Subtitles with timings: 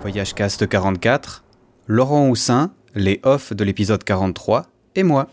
[0.00, 1.44] Voyage Cast 44,
[1.86, 4.66] Laurent Houssin, les off de l'épisode 43
[4.96, 5.28] et moi.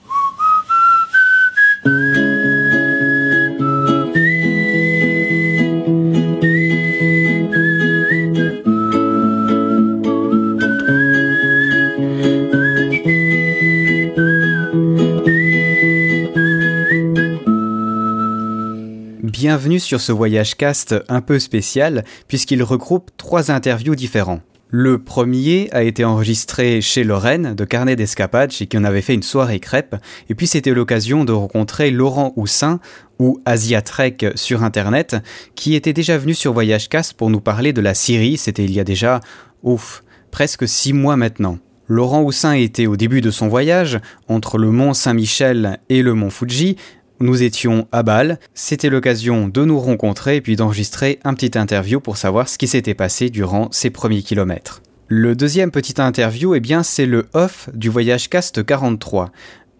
[19.59, 24.39] Bienvenue sur ce voyage cast un peu spécial puisqu'il regroupe trois interviews différents.
[24.69, 29.15] Le premier a été enregistré chez Lorraine de Carnet d'Escapade chez qui on avait fait
[29.15, 29.97] une soirée crêpe
[30.29, 32.79] et puis c'était l'occasion de rencontrer Laurent Houssin
[33.19, 35.17] ou Asiatrek sur internet
[35.55, 38.71] qui était déjà venu sur Voyage Cast pour nous parler de la Syrie, c'était il
[38.71, 39.19] y a déjà
[39.61, 41.57] ouf, presque six mois maintenant.
[41.89, 46.29] Laurent Houssin était au début de son voyage, entre le mont Saint-Michel et le mont
[46.29, 46.77] Fuji,
[47.19, 51.99] nous étions à Bâle, c'était l'occasion de nous rencontrer et puis d'enregistrer un petit interview
[51.99, 54.81] pour savoir ce qui s'était passé durant ces premiers kilomètres.
[55.07, 59.31] Le deuxième petit interview, eh bien, c'est le off du Voyage Cast 43.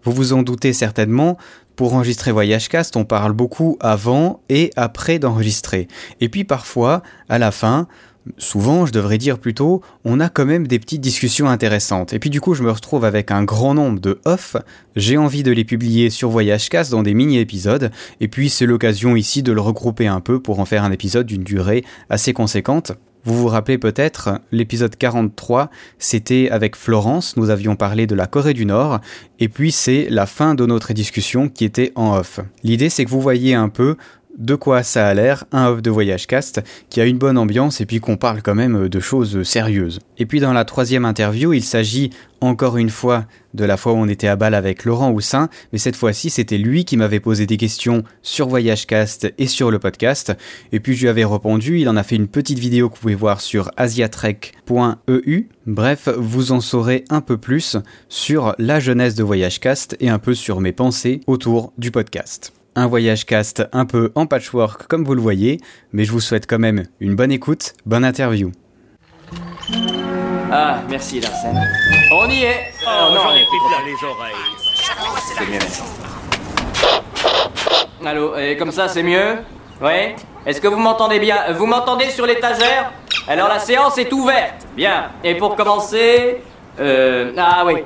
[0.02, 1.38] Vous vous en doutez certainement,
[1.76, 5.88] pour enregistrer Voyage Cast, on parle beaucoup avant et après d'enregistrer.
[6.20, 7.86] Et puis parfois, à la fin,
[8.38, 12.12] souvent, je devrais dire plutôt, on a quand même des petites discussions intéressantes.
[12.12, 14.56] Et puis du coup, je me retrouve avec un grand nombre de off.
[14.96, 17.90] J'ai envie de les publier sur Voyagecast dans des mini-épisodes.
[18.20, 21.26] Et puis c'est l'occasion ici de le regrouper un peu pour en faire un épisode
[21.26, 22.92] d'une durée assez conséquente.
[23.22, 25.68] Vous vous rappelez peut-être, l'épisode 43,
[25.98, 29.00] c'était avec Florence, nous avions parlé de la Corée du Nord,
[29.38, 32.40] et puis c'est la fin de notre discussion qui était en off.
[32.62, 33.96] L'idée c'est que vous voyez un peu
[34.38, 37.80] de quoi ça a l'air, un off de voyage cast, qui a une bonne ambiance
[37.80, 40.00] et puis qu'on parle quand même de choses sérieuses.
[40.18, 43.96] Et puis dans la troisième interview, il s'agit encore une fois de la fois où
[43.96, 47.46] on était à Bâle avec Laurent Houssin, mais cette fois-ci c'était lui qui m'avait posé
[47.46, 50.32] des questions sur Voyage Cast et sur le podcast,
[50.72, 53.00] et puis je lui avais répondu, il en a fait une petite vidéo que vous
[53.02, 57.76] pouvez voir sur asiatrek.eu, bref, vous en saurez un peu plus
[58.08, 62.52] sur la jeunesse de Voyage Cast et un peu sur mes pensées autour du podcast.
[62.76, 65.58] Un voyage cast un peu en patchwork comme vous le voyez,
[65.92, 68.52] mais je vous souhaite quand même une bonne écoute, bonne interview.
[70.52, 71.60] Ah, merci Larsen.
[72.12, 74.34] On y est Oh, non, j'en ai plein les oreilles.
[75.36, 75.84] C'est mieux maintenant.
[78.06, 79.38] Allô, et comme ça c'est mieux?
[79.82, 80.14] Oui?
[80.46, 81.52] Est-ce que vous m'entendez bien?
[81.52, 82.92] Vous m'entendez sur l'étagère?
[83.28, 84.66] Alors la séance est ouverte.
[84.76, 85.10] Bien.
[85.24, 86.38] Et pour commencer...
[86.78, 87.32] Euh...
[87.36, 87.82] Ah oui.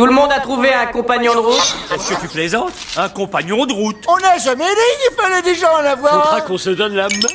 [0.00, 3.66] Tout le monde a trouvé un compagnon de route Est-ce que tu plaisantes Un compagnon
[3.66, 4.02] de route.
[4.08, 7.28] On n'a jamais dit qu'il fallait déjà en avoir Faudra qu'on se donne la main.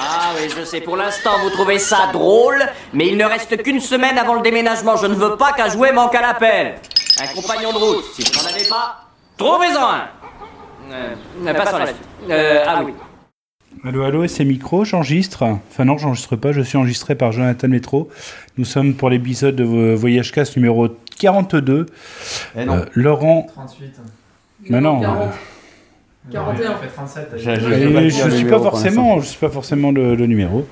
[0.00, 3.78] Ah oui, je sais, pour l'instant vous trouvez ça drôle, mais il ne reste qu'une
[3.78, 4.96] semaine avant le déménagement.
[4.96, 6.80] Je ne veux pas qu'un jouet manque à l'appel.
[7.22, 9.04] Un compagnon de route, si vous n'en avez pas,
[9.36, 10.08] trouvez-en un.
[10.90, 11.98] Euh, passons à la suite.
[12.28, 12.92] Euh, ah oui.
[13.82, 15.42] Allô, allô, c'est Micro, j'enregistre.
[15.42, 18.08] Enfin non, j'enregistre pas, je suis enregistré par Jonathan Métro.
[18.56, 21.86] Nous sommes pour l'épisode de Vo- Voyage Cast numéro 42.
[22.56, 22.74] Eh non.
[22.76, 23.46] Euh, Laurent...
[23.52, 24.00] 38.
[24.70, 25.22] Mais non, 40.
[25.22, 25.26] euh,
[26.32, 26.74] 41.
[26.76, 27.28] fait 37.
[27.30, 27.42] t'as dit.
[27.44, 30.14] J'ai- j'ai- euh, vais pas je suis pas pour forcément, je suis pas forcément le,
[30.14, 30.66] le numéro.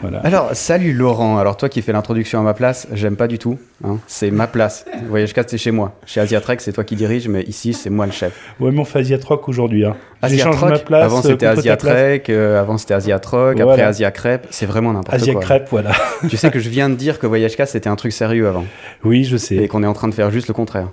[0.00, 0.18] Voilà.
[0.20, 1.38] Alors, salut Laurent.
[1.38, 3.58] Alors, toi qui fais l'introduction à ma place, j'aime pas du tout.
[3.84, 3.98] hein.
[4.06, 4.84] C'est ma place.
[5.08, 5.92] Voyage c'est chez moi.
[6.06, 8.32] Chez Asiatrek, c'est toi qui dirige, mais ici, c'est moi le chef.
[8.60, 9.84] Ouais, mais on fait Asiatroc aujourd'hui.
[9.84, 9.96] Hein.
[10.22, 11.04] Asiatroc, ma place.
[11.04, 11.46] avant euh, c'était.
[11.46, 13.88] Asiatrek, euh, avant c'était Asiatroc, après Voilà.
[13.88, 14.46] Asia Crêpe.
[14.50, 15.42] C'est vraiment n'importe Asia quoi.
[15.42, 15.92] Crêpe, voilà.
[16.28, 18.64] tu sais que je viens de dire que Voyage c'était un truc sérieux avant.
[19.04, 19.68] Oui, je Et sais.
[19.68, 20.88] qu'on est en train de faire juste le contraire.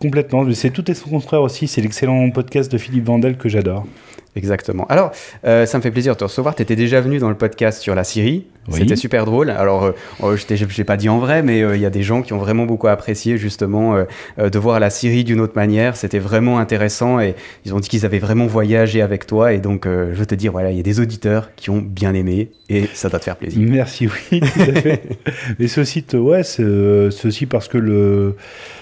[0.00, 0.46] Complètement.
[0.54, 1.68] C'est tout et son contraire aussi.
[1.68, 3.84] C'est l'excellent podcast de Philippe Vandel que j'adore.
[4.36, 4.86] Exactement.
[4.88, 5.10] Alors,
[5.44, 6.54] euh, ça me fait plaisir de te recevoir.
[6.54, 8.46] Tu étais déjà venu dans le podcast sur la Syrie.
[8.68, 8.78] Oui.
[8.80, 9.50] C'était super drôle.
[9.50, 9.92] Alors, euh,
[10.22, 12.32] euh, je l'ai pas dit en vrai, mais euh, il y a des gens qui
[12.32, 13.96] ont vraiment beaucoup apprécié justement
[14.38, 15.96] euh, de voir la Syrie d'une autre manière.
[15.96, 19.52] C'était vraiment intéressant et ils ont dit qu'ils avaient vraiment voyagé avec toi.
[19.52, 22.14] Et donc, je veux te dire, voilà, il y a des auditeurs qui ont bien
[22.14, 23.60] aimé et ça doit te faire plaisir.
[23.68, 25.02] Merci, oui, tout à fait.
[25.58, 26.42] Mais t- ouais,
[27.24, 28.36] aussi parce que le,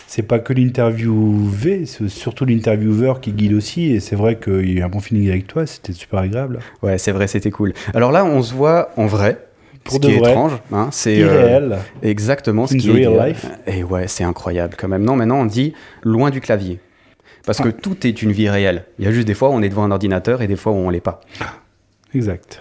[0.09, 3.93] c'est pas que l'interviewé, c'est surtout l'intervieweur qui guide aussi.
[3.93, 6.61] Et c'est vrai qu'il y a eu un bon feeling avec toi, c'était super agréable.
[6.83, 7.75] Ouais, c'est vrai, c'était cool.
[7.95, 9.45] Alors là, on se voit en vrai.
[9.85, 13.29] Pour ce de qui est étrange, hein, c'est euh, exactement ce In qui real est
[13.29, 13.47] life.
[13.67, 15.03] Et ouais, c'est incroyable quand même.
[15.03, 15.73] Non, maintenant on dit
[16.03, 16.81] loin du clavier.
[17.47, 18.85] Parce que tout est une vie réelle.
[18.99, 20.73] Il y a juste des fois où on est devant un ordinateur et des fois
[20.73, 21.21] où on l'est pas.
[22.15, 22.61] Exact.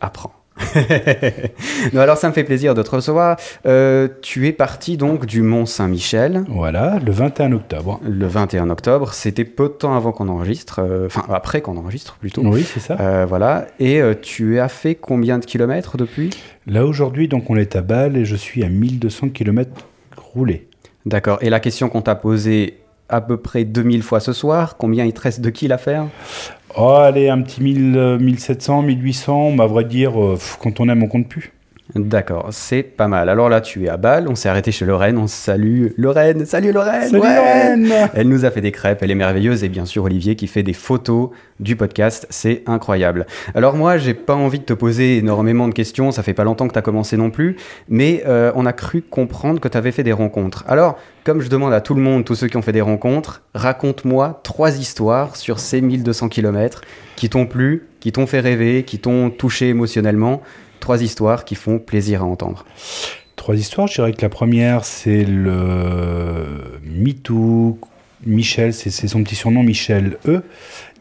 [0.00, 0.37] Apprends.
[1.92, 3.36] non, alors ça me fait plaisir de te recevoir.
[3.66, 8.00] Euh, tu es parti donc du Mont Saint-Michel Voilà, le 21 octobre.
[8.04, 9.12] le 21 octobre.
[9.12, 12.42] C'était peu de temps avant qu'on enregistre, euh, enfin après qu'on enregistre plutôt.
[12.44, 12.96] Oui, c'est ça.
[13.00, 13.66] Euh, voilà.
[13.80, 16.30] Et tu as fait combien de kilomètres depuis?
[16.66, 19.70] Là, aujourd'hui, donc, on est à Bâle et je suis à 1200 km
[20.16, 20.68] roulés.
[21.06, 21.38] D'accord.
[21.40, 22.78] Et la question qu'on t'a posée
[23.08, 24.76] à peu près 2000 fois ce soir.
[24.76, 26.06] Combien il te reste de kills à faire?
[26.76, 31.02] Oh, allez, un petit 1000, 1700, 1800, on va vrai dire, euh, quand on aime,
[31.02, 31.52] on compte plus.
[31.98, 33.28] D'accord, c'est pas mal.
[33.28, 36.72] Alors là, tu es à Bâle, on s'est arrêté chez Lorraine, on salue Lorraine, salut
[36.72, 39.84] Lorraine Salut ouais Lorraine Elle nous a fait des crêpes, elle est merveilleuse, et bien
[39.84, 43.26] sûr Olivier qui fait des photos du podcast, c'est incroyable.
[43.54, 46.68] Alors moi, j'ai pas envie de te poser énormément de questions, ça fait pas longtemps
[46.68, 47.56] que tu as commencé non plus,
[47.88, 50.64] mais euh, on a cru comprendre que tu avais fait des rencontres.
[50.68, 53.42] Alors, comme je demande à tout le monde, tous ceux qui ont fait des rencontres,
[53.54, 56.82] raconte-moi trois histoires sur ces 1200 km
[57.16, 60.40] qui t'ont plu, qui t'ont fait rêver, qui t'ont touché émotionnellement
[60.80, 62.64] trois histoires qui font plaisir à entendre.
[63.36, 67.78] Trois histoires, je dirais que la première, c'est le MeToo.
[68.26, 70.42] Michel, c'est son petit surnom, Michel E.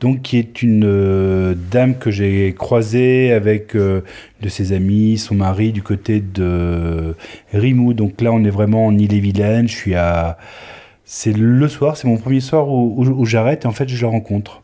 [0.02, 4.02] Donc, qui est une euh, dame que j'ai croisée avec euh,
[4.42, 7.16] de ses amis, son mari, du côté de
[7.54, 7.94] Rimou.
[7.96, 9.68] Donc là, on est vraiment en Ille-et-Vilaine.
[9.68, 10.38] Je suis à.
[11.06, 14.12] C'est le soir, c'est mon premier soir où- où j'arrête et en fait, je la
[14.12, 14.62] rencontre.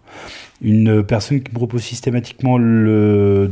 [0.64, 3.50] Une personne qui me propose systématiquement de,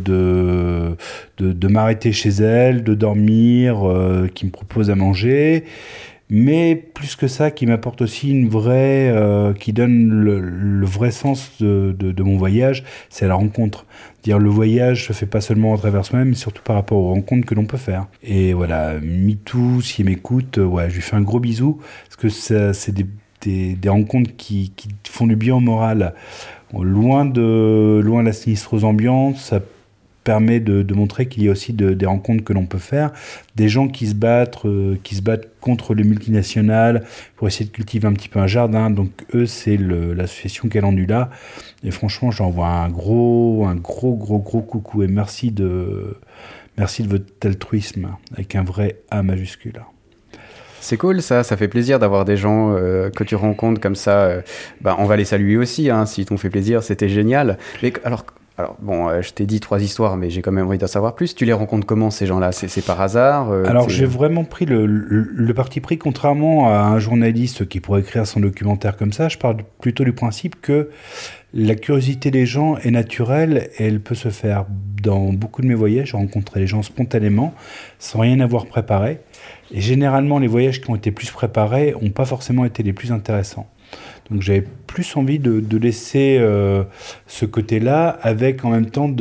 [1.37, 5.65] de, m'arrêter chez elle, de dormir, euh, qui me propose à manger,
[6.33, 11.51] mais plus que ça, qui m'apporte aussi une vraie, euh, qui donne le, vrai sens
[11.59, 13.85] de, de, mon voyage, c'est la rencontre.
[14.23, 17.09] Dire le voyage se fait pas seulement à travers soi-même, mais surtout par rapport aux
[17.09, 18.07] rencontres que l'on peut faire.
[18.23, 22.29] Et voilà, MeToo, s'il m'écoute, euh, ouais, je lui fais un gros bisou, parce que
[22.29, 23.05] c'est des,
[23.41, 26.13] des, des rencontres qui, qui font du bien au moral.
[26.73, 29.59] Loin de, la sinistreuse ambiance, ça
[30.23, 33.11] permet de, montrer qu'il y a aussi de- des rencontres que l'on peut faire,
[33.55, 37.71] des gens qui se battent, euh, qui se battent contre les multinationales pour essayer de
[37.71, 38.89] cultiver un petit peu un jardin.
[38.89, 41.29] Donc eux, c'est l'association Calendula.
[41.83, 46.17] Et franchement, j'envoie un gros, un gros, gros, gros coucou et merci de,
[46.77, 49.81] merci de votre altruisme avec un vrai A majuscule.
[50.81, 54.23] C'est cool ça, ça fait plaisir d'avoir des gens euh, que tu rencontres comme ça.
[54.23, 54.41] euh,
[54.81, 57.57] bah, on va les saluer aussi, hein, s'ils t'ont fait plaisir, c'était génial.
[57.81, 58.25] Mais alors,
[58.57, 61.15] alors bon, euh, je t'ai dit trois histoires, mais j'ai quand même envie d'en savoir
[61.15, 61.33] plus.
[61.35, 62.51] Tu les rencontres comment ces gens-là?
[62.51, 66.99] C'est par hasard Alors j'ai vraiment pris le, le- le parti pris, contrairement à un
[66.99, 70.89] journaliste qui pourrait écrire son documentaire comme ça, je parle plutôt du principe que
[71.53, 74.65] la curiosité des gens est naturelle et elle peut se faire
[75.01, 76.11] dans beaucoup de mes voyages.
[76.11, 77.53] J'ai rencontré les gens spontanément,
[77.99, 79.19] sans rien avoir préparé.
[79.71, 83.11] Et généralement, les voyages qui ont été plus préparés n'ont pas forcément été les plus
[83.11, 83.67] intéressants.
[84.29, 86.83] Donc j'avais plus envie de, laisser euh,
[87.27, 89.13] ce côté-là avec en même temps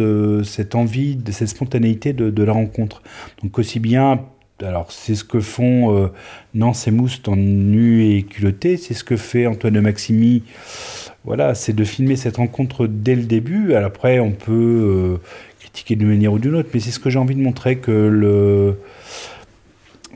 [0.45, 3.03] cette envie, cette spontanéité de, la rencontre.
[3.43, 4.21] Donc aussi bien,
[4.63, 6.09] alors c'est ce que font euh,
[6.55, 10.45] Nance et Mousse en nu et culotté, c'est ce que fait Antoine de Maximi.
[11.25, 13.75] Voilà, c'est de filmer cette rencontre dès le début.
[13.75, 15.19] Après, on peut euh,
[15.73, 17.91] critiquer d'une manière ou d'une autre, mais c'est ce que j'ai envie de montrer que
[17.93, 18.77] le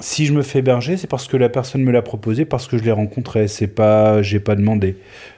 [0.00, 2.76] si je me fais héberger, c'est parce que la personne me l'a proposé, parce que
[2.78, 3.46] je l'ai rencontré.
[3.48, 4.96] C'est pas, j'ai pas demandé.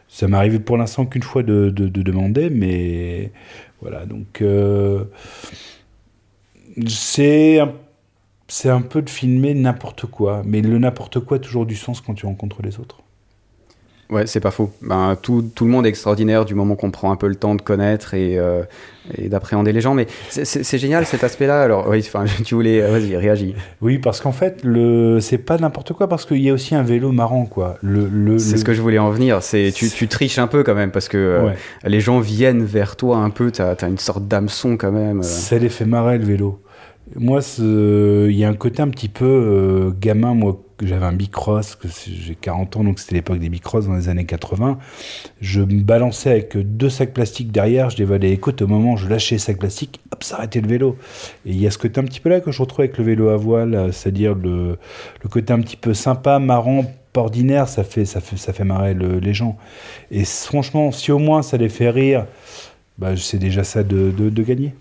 [0.09, 3.33] Ça m'est arrivé pour l'instant qu'une fois de, de- de demander, mais
[3.83, 4.07] voilà.
[4.07, 5.05] Donc euh,
[6.89, 7.75] c'est un,
[8.49, 12.01] c'est un peu de filmer n'importe quoi, mais le n'importe quoi a toujours du sens
[12.03, 13.03] quand tu rencontres les autres.
[14.09, 14.71] Ouais, c'est pas faux.
[14.83, 17.55] Ben, tout, tout le monde est extraordinaire du moment qu'on prend un peu le temps
[17.57, 18.63] de connaître et, euh,
[19.19, 19.95] et d'appréhender les gens.
[19.95, 21.61] Mais c'est- génial cet aspect-là.
[21.63, 22.81] Alors, oui, enfin, tu voulais.
[22.83, 23.55] Vas-y, réagis.
[23.81, 26.83] Oui, parce qu'en fait, le c'est pas n'importe quoi, parce qu'il y a aussi un
[26.85, 27.79] vélo marrant, quoi.
[27.83, 29.43] Le, le, C'est le- ce que je voulais en venir.
[29.43, 31.55] C'est tu, tu triches un peu quand même parce que euh, Ouais.
[31.85, 33.51] les gens viennent vers toi un peu.
[33.51, 35.19] T'as as une sorte d'hameçon quand même.
[35.21, 35.23] euh.
[35.23, 36.61] Ça les fait marrer le vélo.
[37.15, 40.35] Moi, il y a un côté un petit peu euh, gamin.
[40.35, 44.09] Moi, que j'avais un bicross, j'ai 40 ans, donc c'était l'époque des bicross dans les
[44.11, 44.79] années 80.
[45.41, 48.61] Je me balançais avec deux sacs plastiques derrière, je dévalais les côtes.
[48.61, 50.97] Au moment où je lâchais les sacs plastiques, hop, s'arrêtait le vélo.
[51.47, 53.05] Et il y a ce côté un petit peu là que je retrouve avec le
[53.05, 54.77] vélo à voile, euh, c'est-à-dire le,
[55.23, 56.85] le côté un petit peu sympa, marrant,
[57.17, 59.57] ordinaire, ça fait, ça fait, ça fait marrer le- les gens.
[60.11, 62.27] Et franchement, si au moins ça les fait rire,
[62.99, 64.75] bah, c'est déjà ça de, de gagner.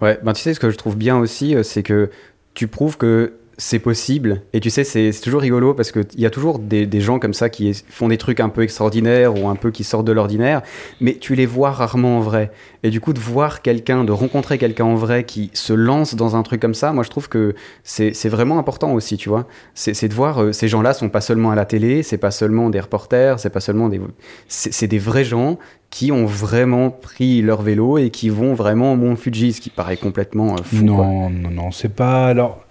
[0.00, 2.10] Ouais, ben tu sais ce que je trouve bien aussi, euh, c'est que
[2.54, 4.42] tu prouves que c'est possible.
[4.52, 7.34] Et tu sais, c'est toujours rigolo parce qu'il y a toujours des, des gens comme
[7.34, 10.62] ça qui font des trucs un peu extraordinaires ou un peu qui sortent de l'ordinaire,
[11.00, 12.52] mais tu les vois rarement en vrai.
[12.84, 16.36] Et du coup, de voir quelqu'un, de rencontrer quelqu'un en vrai qui se lance dans
[16.36, 19.46] un truc comme ça, moi je trouve que c'est vraiment important aussi, tu vois.
[19.74, 22.70] C'est de voir euh, ces gens-là sont pas seulement à la télé, c'est pas seulement
[22.70, 24.00] des reporters, c'est pas seulement des.
[24.46, 25.58] C'est des vrais gens
[25.90, 29.70] qui ont vraiment pris leur vélo et qui vont vraiment au Mont Fuji, ce qui
[29.70, 30.84] paraît complètement euh, fou.
[30.84, 32.26] Non, non, non, c'est pas.
[32.26, 32.67] Alors,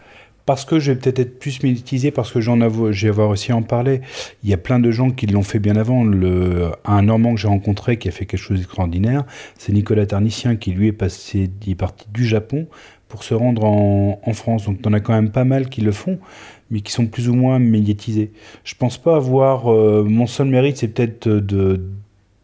[0.48, 4.00] parce que je vais peut-être être plus médiatisé, parce que j'ai avoir aussi en parler.
[4.44, 6.06] Il y a plein de gens qui l'ont fait bien avant.
[6.86, 9.26] Un Normand que j'ai rencontré qui a fait quelque chose d'extraordinaire,
[9.58, 12.68] c'est Nicolas Tarnicien qui lui est passé, parti du Japon
[13.10, 14.66] pour se rendre en, France.
[14.66, 16.18] Donc, on a quand même pas mal qui le font,
[16.72, 18.32] mais qui sont plus ou moins médiatisés.
[18.64, 19.70] Je pense pas avoir.
[19.70, 21.82] Euh, mon seul mérite, c'est peut-être de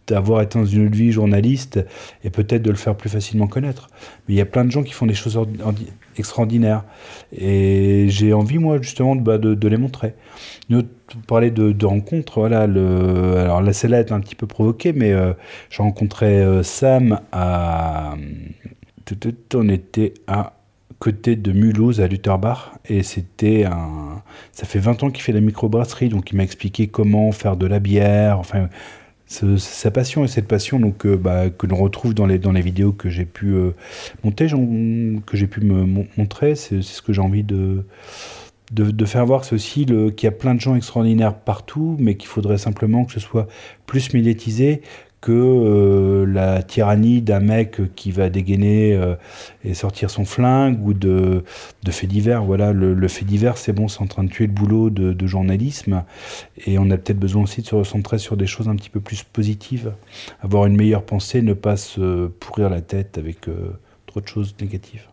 [0.08, 1.80] d'avoir été dans une vie journaliste
[2.26, 3.88] et peut-être de le faire plus facilement connaître.
[4.28, 5.40] Mais il y a plein de gens qui font des choses
[6.18, 6.84] extraordinaires.
[7.36, 10.14] Et j'ai envie, moi, justement, de, bah, les montrer.
[10.70, 10.84] Nous,
[11.28, 15.34] parler de, rencontres, voilà, le, alors là, celle-là est un petit peu provoquée, mais euh,
[15.70, 18.16] j'ai rencontré euh, Sam à.
[19.54, 20.54] On était à
[21.04, 25.42] côté de Mulhouse à Lutterbach et c'était un ça fait 20 ans qu'il fait la
[25.42, 28.70] microbrasserie donc il m'a expliqué comment faire de la bière enfin
[29.28, 32.62] sa passion et cette passion donc euh, bah, que l'on retrouve dans les dans les
[32.62, 33.72] vidéos que j'ai pu euh,
[34.24, 36.56] monter que j'ai pu me montrer.
[36.56, 37.86] C'est ce que j'ai envie de
[38.72, 39.44] de, faire voir.
[39.52, 43.20] Aussi qu'il y a plein de gens extraordinaires partout mais qu'il faudrait simplement que ce
[43.20, 43.48] soit
[43.86, 44.82] plus médiatisé
[45.24, 49.16] que euh, la tyrannie d'un mec qui va dégainer euh,
[49.64, 51.46] et sortir son flingue ou de,
[51.90, 52.44] faits divers.
[52.44, 56.04] Voilà, le, fait divers, c'est bon, c'est en train de tuer le boulot de, journalisme.
[56.66, 59.00] Et on a peut-être besoin aussi de se recentrer sur des choses un petit peu
[59.00, 59.94] plus positives.
[60.42, 64.54] Avoir une meilleure pensée, ne pas se pourrir la tête avec euh, trop de choses
[64.60, 65.13] négatives.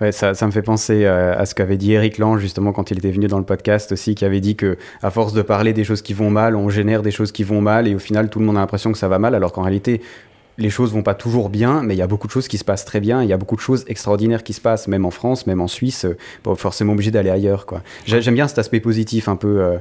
[0.00, 2.98] Ouais, ça, ça, me fait penser à, ce qu'avait dit Eric Lange justement quand il
[2.98, 5.82] était venu dans le podcast aussi, qui avait dit que à force de parler des
[5.82, 8.38] choses qui vont mal, on génère des choses qui vont mal et au final tout
[8.38, 10.00] le monde a l'impression que ça va mal, alors qu'en réalité
[10.58, 12.64] les choses vont pas toujours bien, mais il y a beaucoup de choses qui se
[12.64, 13.22] passent très bien.
[13.22, 15.68] Il y a beaucoup de choses extraordinaires qui se passent, même en France, même en
[15.68, 16.04] Suisse.
[16.42, 17.82] Pas forcément obligé d'aller ailleurs, quoi.
[18.04, 19.60] J'aime bien cet aspect positif, un peu.
[19.60, 19.78] Euh,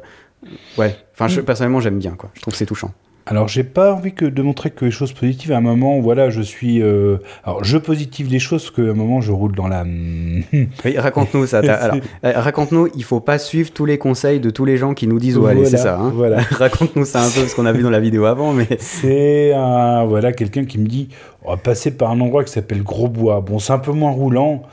[0.77, 0.95] ouais.
[1.13, 1.45] Enfin, je, mm.
[1.45, 2.29] personnellement, j'aime bien, quoi.
[2.35, 2.93] Je trouve que c'est touchant.
[3.29, 5.51] Alors, j'ai pas envie que de montrer que les choses positives.
[5.51, 6.81] À un moment, voilà, je suis.
[6.81, 9.83] Euh, alors, je positive les choses, parce qu'à un moment, je roule dans la.
[9.83, 11.57] oui, raconte-nous ça.
[11.67, 15.07] Alors, euh, raconte-nous, il faut pas suivre tous les conseils de tous les gens qui
[15.07, 15.99] nous disent où aller, c'est ça.
[15.99, 16.37] Hein voilà.
[16.51, 18.53] raconte-nous ça un peu, ce qu'on a vu dans la vidéo avant.
[18.53, 20.05] mais C'est un.
[20.05, 21.09] Voilà, quelqu'un qui me dit
[21.43, 23.41] on va passer par un endroit qui s'appelle Grosbois.
[23.41, 24.63] Bon, c'est un peu moins roulant.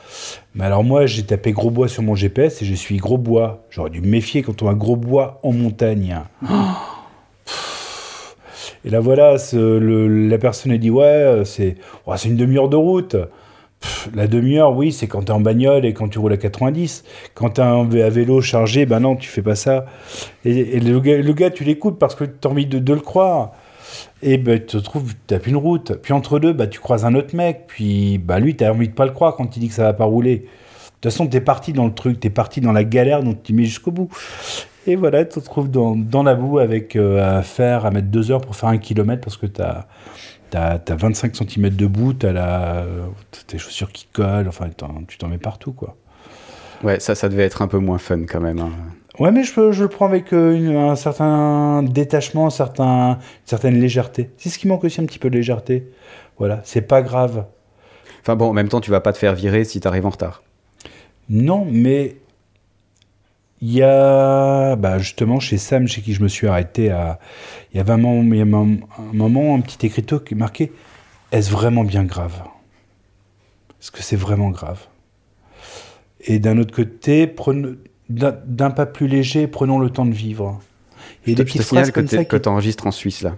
[0.55, 3.65] Mais alors, moi, j'ai tapé Grosbois sur mon GPS et je suis Grosbois.
[3.69, 6.21] J'aurais dû me méfier quand on a Grosbois en montagne.
[6.49, 6.55] Oh
[8.85, 11.75] et là, voilà, la personne a dit Ouais, euh, c'est
[12.23, 13.15] une demi-heure de route.
[14.13, 17.03] la demi-heure, oui, c'est quand tu es en bagnole et quand tu roules à 90.
[17.33, 19.85] Quand tu as un vélo chargé, ben non, tu fais pas ça.
[20.45, 23.53] Et, le, gars, tu l'écoutes parce que tu as envie de, le croire.
[24.21, 25.93] Et ben, tu te trouves, tu tapes une route.
[26.03, 27.63] Puis entre deux, bah, tu croises un autre mec.
[27.67, 29.83] Puis bah, lui, tu as envie de pas le croire quand il dit que ça
[29.83, 30.45] va pas rouler.
[31.05, 33.21] De toute façon, tu es parti dans le truc, tu es parti dans la galère,
[33.21, 34.09] donc tu mets jusqu'au bout.
[34.87, 38.07] Et voilà, tu te retrouves dans, dans la boue avec euh, à faire, à mettre
[38.07, 39.85] deux heures pour faire un kilomètre parce que tu as,
[40.55, 42.85] as, 25 cm de boue, tu as
[43.45, 44.67] tes chaussures qui collent, enfin,
[45.07, 45.95] tu t'en mets partout, quoi.
[46.83, 48.57] Ouais, ça, ça devait être un peu moins fun quand même.
[48.57, 48.71] Hein.
[49.19, 53.79] Ouais, mais je, je, le prends avec euh, un certain détachement, un certain, une certaine
[53.79, 54.31] légèreté.
[54.37, 55.87] C'est ce qui manque aussi un petit peu de légèreté.
[56.39, 57.45] Voilà, c'est pas grave.
[58.23, 60.09] Enfin bon, en même temps, tu vas pas te faire virer si tu arrives en
[60.09, 60.41] retard.
[61.29, 62.17] Non, mais
[63.61, 67.19] il y a bah justement chez Sam, chez qui je me suis arrêté, à,
[67.73, 70.71] il y avait un moment, un, moment, un petit écriteau qui marquait
[71.31, 72.43] Est-ce vraiment bien grave?
[73.81, 74.85] Est-ce que c'est vraiment grave?
[76.21, 77.33] Et d'un autre côté,
[78.09, 80.59] d'un pas plus léger, prenons le temps de vivre.
[81.27, 83.37] Et des petites phrases que tu enregistres en Suisse là.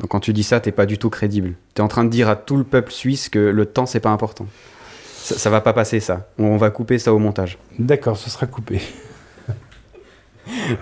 [0.00, 1.54] Donc quand tu dis ça, t'es pas du tout crédible.
[1.74, 4.00] Tu es en train de dire à tout le peuple suisse que le temps c'est
[4.00, 4.46] pas important.
[5.24, 6.28] Ça, ça va pas passer ça.
[6.38, 7.56] On va couper ça au montage.
[7.78, 8.78] D'accord, ce sera coupé.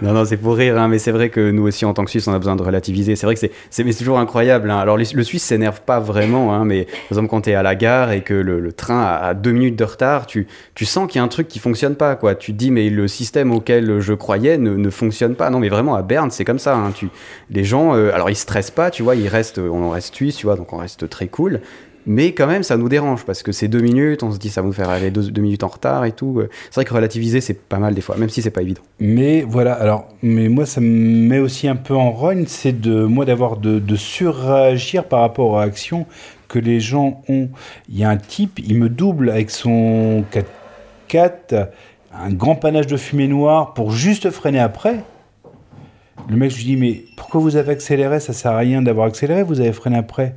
[0.02, 2.10] non, non, c'est pour rire, hein, mais c'est vrai que nous aussi, en tant que
[2.10, 3.14] Suisse, on a besoin de relativiser.
[3.14, 4.68] C'est vrai que c'est, toujours incroyable.
[4.68, 4.78] Hein.
[4.78, 7.76] Alors, le, Suisse s'énerve pas vraiment, hein, mais par exemple, quand tu es à la
[7.76, 11.20] gare et que le, train a, deux minutes de retard, tu, tu sens qu'il y
[11.20, 12.16] a un truc qui fonctionne pas.
[12.16, 12.34] Quoi.
[12.34, 15.50] Tu te dis, mais le système auquel je croyais ne, ne fonctionne pas.
[15.50, 16.76] Non, mais vraiment, à Berne, c'est comme ça.
[16.96, 17.10] Tu,
[17.48, 20.46] les gens, euh, alors, ils stressent pas, tu vois, ils restent, on reste suisse, tu
[20.46, 21.60] vois, donc on reste très cool.
[22.06, 24.60] Mais quand même, ça nous dérange parce que c'est deux minutes, on se dit ça
[24.60, 26.42] va nous faire aller deux, minutes en retard et tout.
[26.70, 28.82] C'est vrai que relativiser, c'est pas mal des fois, même si c'est pas évident.
[28.98, 33.04] Mais voilà, alors, mais moi, ça me met aussi un peu en rogne, c'est de
[33.04, 36.06] moi d'avoir de, surréagir par rapport aux réactions
[36.48, 37.48] que les gens ont.
[37.88, 40.24] Il y a un type, il me double avec son
[41.08, 41.68] 4x4,
[42.14, 45.04] un grand panache de fumée noire pour juste freiner après.
[46.28, 48.20] Le mec, je lui dis, mais pourquoi vous avez accéléré?
[48.20, 50.36] Ça sert à rien d'avoir accéléré, vous avez freiné après.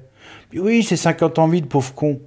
[0.53, 2.19] Oui, c'est 50 ans vide, pauvre con.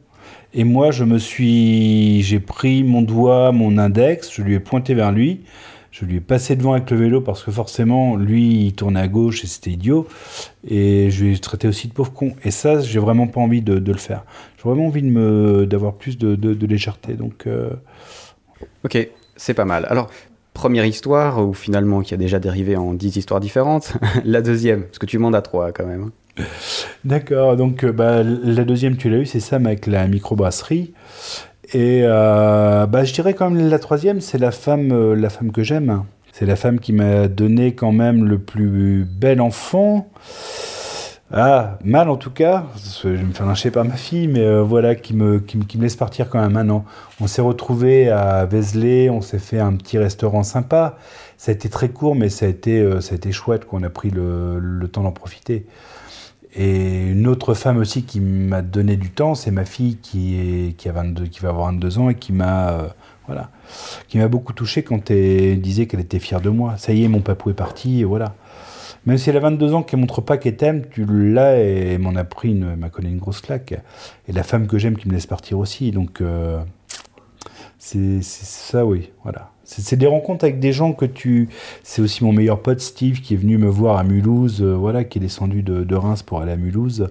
[0.55, 2.23] Et moi, je me suis.
[2.23, 5.43] J'ai pris mon doigt, mon index, je lui ai pointé vers lui.
[5.91, 9.09] Je lui ai passé devant avec le vélo parce que forcément, lui, il tournait à
[9.09, 10.07] gauche et c'était idiot.
[10.67, 12.35] Et je lui ai traité aussi de pauvre con.
[12.45, 14.25] Et ça, j'ai vraiment pas envie de, le faire.
[14.57, 15.03] J'ai vraiment envie
[15.67, 17.15] d'avoir plus de, légèreté.
[17.15, 17.47] Donc.
[17.47, 17.71] Euh,
[18.85, 19.09] ok.
[19.37, 19.87] C'est pas mal.
[19.89, 20.11] Alors,
[20.53, 23.97] première histoire, ou finalement qui a déjà dérivé en dix histoires différentes.
[24.25, 26.11] la deuxième, parce que tu montes à trois quand même.
[27.05, 30.93] D'accord, donc euh, bah, la deuxième, tu l'as eu, c'est Sam avec la microbrasserie.
[31.73, 35.53] Et euh, bah, je dirais quand même la troisième, c'est la femme, euh, la femme
[35.53, 36.05] que j'aime.
[36.33, 40.09] C'est la femme qui m'a donné quand même le plus bel enfant.
[41.31, 42.65] Ah, mal en tout cas,
[43.03, 45.43] je vais me faire lyncher par ma fille, mais voilà, qui me,
[45.79, 46.87] laisse partir quand même maintenant.
[47.21, 50.97] On s'est retrouvé à Vézelay, on s'est fait un petit restaurant sympa.
[51.37, 52.83] Ça a été très court, mais ça a été,
[53.31, 55.67] chouette qu'on a pris le temps d'en profiter.
[56.55, 60.77] Et une autre femme aussi qui m'a donné du temps, c'est ma fille qui, est,
[60.77, 62.89] qui, a 22, qui va avoir 22 ans et qui m'a euh,
[63.27, 63.51] voilà,
[64.29, 66.77] beaucoup touché quand elle disait qu'elle était fière de moi.
[66.79, 68.35] Ça y est, mon papou est parti, voilà.
[69.07, 72.01] Même si elle a 22 ans, qu'elle montre pas qu'elle t'aime, tu l'as et elle
[72.01, 73.75] m'en a pris une, m'a collé une grosse claque.
[74.27, 76.61] Et la femme que j'aime qui me laisse partir aussi, donc euh,
[77.79, 79.51] c'est ça, oui, voilà.
[79.71, 81.51] C'est des rencontres avec des gens que tu.
[81.83, 85.05] C'est aussi mon meilleur pote Steve qui est venu me voir à Mulhouse, euh, voilà,
[85.05, 87.09] qui est descendu de, de Reims pour aller à Mulhouse,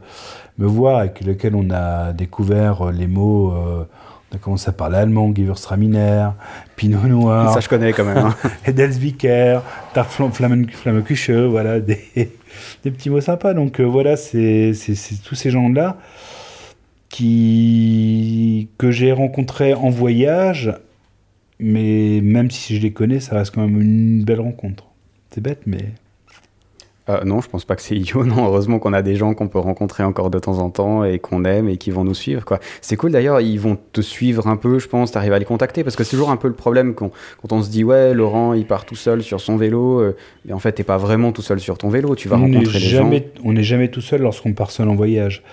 [0.58, 3.52] me voir avec lequel on a découvert euh, les mots.
[3.52, 3.84] euh,
[4.32, 6.30] on a commencé à parler allemand, Gewürztraminer,
[6.76, 7.54] Pinot Noir.
[7.54, 8.18] Ça, je connais quand même.
[8.18, 8.36] hein.
[8.66, 9.62] Edelsbiker,
[9.94, 13.54] Tarte Flammekuche, voilà, des, des petits mots sympas.
[13.54, 15.96] Donc euh, voilà, c'est c'est- c'est tous ces gens-là
[17.10, 20.74] qui que j'ai rencontrés en voyage,
[21.60, 24.86] mais même si je les connais, ça reste quand même une belle rencontre.
[25.32, 25.94] C'est bête, mais
[27.10, 28.26] Euh, non, je pense pas que c'est idiot.
[28.26, 31.20] Non, heureusement qu'on a des gens qu'on peut rencontrer encore de temps en temps et
[31.20, 32.44] qu'on aime et qui vont nous suivre.
[32.46, 32.60] quoi.
[32.82, 35.84] C'est cool d'ailleurs, ils vont te suivre un peu, je pense, t'arrives à les contacter
[35.84, 37.12] parce que c'est toujours un peu le problème quand,
[37.42, 40.54] quand on se dit ouais, Laurent il part tout seul sur son vélo, euh, mais
[40.54, 42.80] en fait t'es pas vraiment tout seul sur ton vélo, tu vas on rencontrer les
[42.80, 43.04] gens.
[43.04, 45.44] jamais, on n'est jamais tout seul lorsqu'on part seul en voyage.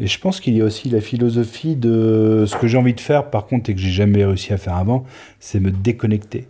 [0.00, 3.00] Mais je pense qu'il y a aussi la philosophie de ce que j'ai envie de
[3.00, 5.04] faire, par contre, et que j'ai jamais réussi à faire avant,
[5.40, 6.46] c'est me déconnecter.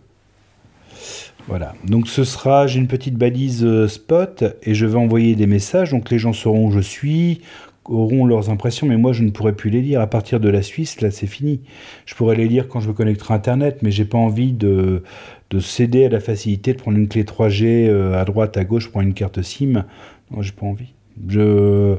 [1.47, 1.75] Voilà.
[1.85, 5.91] Donc ce sera, j'ai une petite balise euh, spot et je vais envoyer des messages.
[5.91, 7.41] Donc les gens sauront où je suis,
[7.85, 10.01] auront leurs impressions, mais moi je ne pourrai plus les lire.
[10.01, 11.61] À partir de la Suisse, là c'est fini.
[12.05, 15.05] Je pourrais les lire quand je me connecterai à Internet, mais j'ai pas envie de,
[15.51, 18.91] de céder à la facilité de prendre une clé 3G euh, à droite, à gauche,
[18.91, 19.85] pour une carte SIM.
[20.33, 20.95] Non, j'ai pas envie.
[21.29, 21.97] Je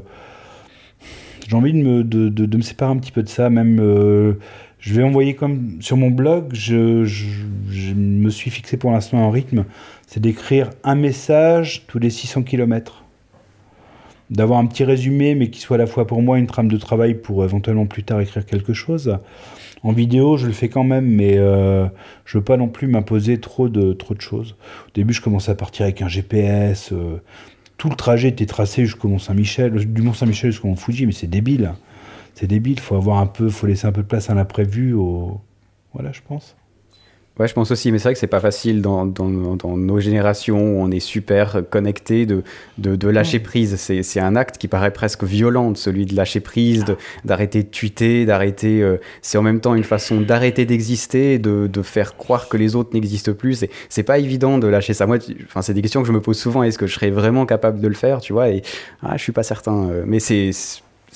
[1.48, 3.48] j'ai envie de me, de, de- de me séparer un petit peu de ça.
[3.48, 4.34] Même, euh,
[4.78, 7.04] je vais envoyer comme sur mon blog, je,
[7.94, 9.64] me suis fixé pour l'instant un rythme,
[10.06, 13.04] c'est d'écrire un message tous les 600 km.
[14.30, 16.76] D'avoir un petit résumé, mais qui soit à la fois pour moi une trame de
[16.76, 19.18] travail pour éventuellement plus tard écrire quelque chose.
[19.82, 21.86] En vidéo, je le fais quand même, mais euh,
[22.26, 24.54] je veux pas non plus m'imposer trop de, trop de choses.
[24.88, 26.92] Au début, je commençais à partir avec un GPS.
[26.92, 27.20] euh,
[27.78, 31.72] tout le trajet était tracé jusqu'au Mont-Saint-Michel, du Mont-Saint-Michel jusqu'au Mont-Fuji, mais c'est débile.
[32.38, 34.94] C'est débile, faut avoir un peu, faut laisser un peu de place à l'imprévu.
[34.94, 35.40] Au...
[35.92, 36.54] Voilà, je pense.
[37.36, 39.98] Ouais, je pense aussi, mais c'est vrai que c'est pas facile dans, dans, dans nos
[39.98, 42.44] générations où on est super connecté de,
[42.78, 43.74] de, de lâcher prise.
[43.74, 47.68] C'est, c'est un acte qui paraît presque violent, celui de lâcher prise, de, d'arrêter de
[47.68, 48.82] tweeter, d'arrêter.
[48.82, 52.76] euh, c'est en même temps une façon d'arrêter d'exister, de, de faire croire que les
[52.76, 53.54] autres n'existent plus.
[53.54, 55.06] C'est, c'est pas évident de lâcher ça.
[55.06, 56.62] Moi, enfin, c'est des questions que je me pose souvent.
[56.62, 58.48] Est-ce que je serais vraiment capable de le faire, tu vois?
[58.48, 58.62] Et
[59.02, 59.88] ah, je suis pas certain.
[59.90, 60.50] euh, Mais c'est,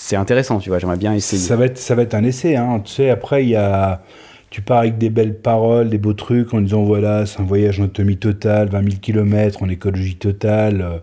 [0.04, 0.80] c'est intéressant, tu vois.
[0.80, 1.40] J'aimerais bien essayer.
[1.40, 2.56] Ça va être, ça va être un essai.
[2.56, 2.80] Hein.
[2.84, 4.02] Tu sais, après, il y a,
[4.50, 7.78] tu pars avec des belles paroles, des beaux trucs en disant voilà, c'est un voyage
[7.78, 10.80] en autonomie totale, 20 000 km en écologie totale.
[10.82, 10.98] euh,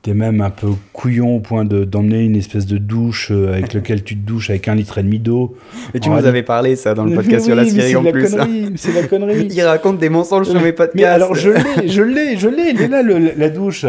[0.00, 3.74] T'es même un peu couillon au point de- d'emmener une espèce de douche euh, avec
[3.74, 5.56] lequel tu te douches avec un litre et demi d'eau.
[5.92, 7.96] Et tu nous avais parlé ça dans le Mais podcast sur la mais Syrie c'est
[7.96, 8.32] en la plus.
[8.34, 8.38] hein.
[8.46, 9.48] connerie, C'est la connerie.
[9.50, 10.94] Il raconte des mensonges sur mes podcasts.
[10.94, 13.86] Mais alors je l'ai, je l'ai, je l'ai, il est là le- la douche.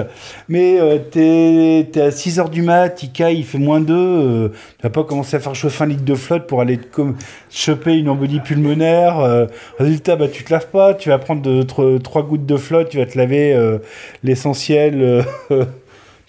[0.50, 4.84] Mais euh, t'es à 6h du mat, il caille, il fait moins 2, euh, tu
[4.84, 7.02] vas pas commencer à faire chauffer un litre de flotte pour aller te
[7.52, 9.20] choper une embolie pulmonaire.
[9.20, 9.46] euh,
[9.78, 12.90] résultat, bah, tu te laves pas, tu vas prendre de, tro- trois gouttes de flotte,
[12.90, 13.78] tu vas te laver euh,
[14.24, 15.24] l'essentiel,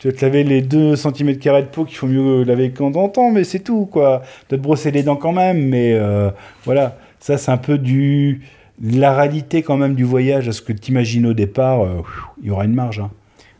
[0.01, 3.09] tu vas te laver les 2 cm de peau qu'il faut mieux laver quand on
[3.09, 4.23] temps, mais c'est tout quoi.
[4.49, 6.31] De te brosser les dents quand même, mais euh,
[6.65, 8.41] voilà, ça c'est un peu du
[8.83, 12.01] la réalité quand même du voyage, à ce que tu imagines au départ, euh,
[12.41, 13.01] il y aura une marge.
[13.01, 13.11] hein.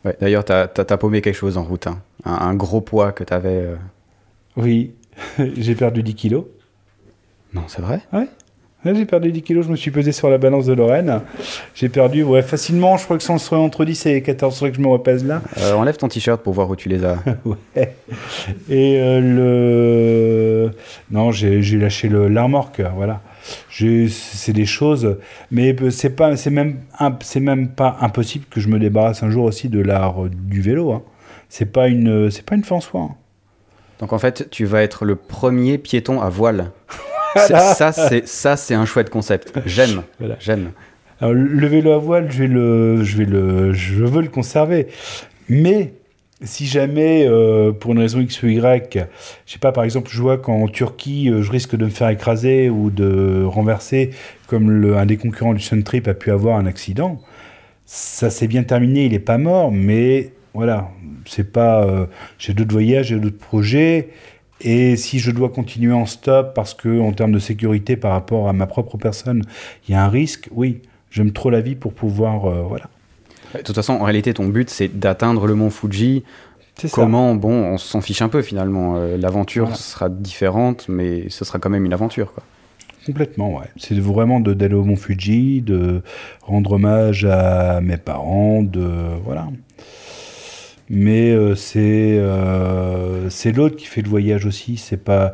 [0.03, 1.85] Ouais, D'ailleurs, t'as as, paumé quelque chose en route.
[1.85, 1.99] hein.
[2.25, 3.49] Un, un gros poids que t'avais.
[3.49, 3.75] euh,
[4.57, 4.93] Oui,
[5.57, 6.45] j'ai perdu 10 kilos.
[7.53, 8.27] Non, c'est vrai Ouais,
[8.85, 11.21] j'ai perdu 10 kilos, je me suis pesé sur la balance de Lorraine.
[11.75, 14.77] J'ai perdu, ouais, facilement, je crois que ça serait entre 10 et 14, faudrait que
[14.77, 15.41] je me repèse là.
[15.59, 17.17] Euh, Enlève ton t-shirt pour voir où tu les as.
[17.45, 17.95] Ouais.
[18.69, 19.19] Et euh,
[20.65, 20.71] le.
[21.11, 23.21] Non, j'ai lâché le- la remorque, voilà.
[23.71, 25.17] C'est des choses,
[25.49, 26.77] mais c'est pas, c'est même,
[27.21, 30.91] c'est même pas impossible que je me débarrasse un jour aussi de l'art du vélo.
[30.91, 31.01] Hein.
[31.49, 33.01] C'est pas une, c'est pas une fin en soi.
[33.01, 33.15] hein.
[33.99, 36.71] Donc en fait, tu vas être le premier piéton à voile.
[37.35, 39.53] Ça, ça, c'est ça, c'est un chouette concept.
[39.65, 40.35] J'aime, Voilà.
[40.39, 40.71] j'aime.
[41.19, 44.87] Alors, le vélo à voile, je vais le, je vais le, je veux le conserver.
[45.49, 45.93] Mais
[46.43, 49.07] si jamais, euh, pour une raison X ou Y,
[49.45, 52.09] je sais pas, par exemple, je vois qu'en Turquie, euh, je risque de me faire
[52.09, 54.09] écraser ou de renverser,
[54.47, 57.21] comme le, un des concurrents du Sun Trip a pu avoir un accident,
[57.85, 60.89] ça s'est bien terminé, il n'est pas mort, mais voilà,
[61.25, 61.85] c'est pas.
[61.85, 62.05] euh,
[62.39, 64.09] j'ai d'autres voyages, j'ai d'autres projets.
[64.63, 68.47] Et si je dois continuer en stop parce que, en termes de sécurité par rapport
[68.47, 69.43] à ma propre personne,
[69.87, 72.45] il y a un risque, oui, j'aime trop la vie pour pouvoir.
[72.45, 72.85] euh, voilà.
[73.55, 76.23] De toute façon, en réalité, ton but, c'est d'atteindre le mont Fuji.
[76.75, 76.95] C'est ça.
[76.95, 77.35] Comment?
[77.35, 78.95] Bon, on s'en fiche un peu finalement.
[78.95, 79.77] Euh, L'aventure Voilà.
[79.77, 82.33] sera différente, mais ce sera quand même une aventure.
[82.33, 82.43] Quoi.
[83.05, 83.65] Complètement, ouais.
[83.77, 86.01] C'est vraiment d'aller au Mont Fuji, de
[86.43, 88.87] rendre hommage à mes parents, de
[89.25, 89.47] voilà.
[90.93, 94.75] Mais euh, c'est euh, c'est l'autre qui fait le voyage aussi.
[94.75, 95.33] C'est pas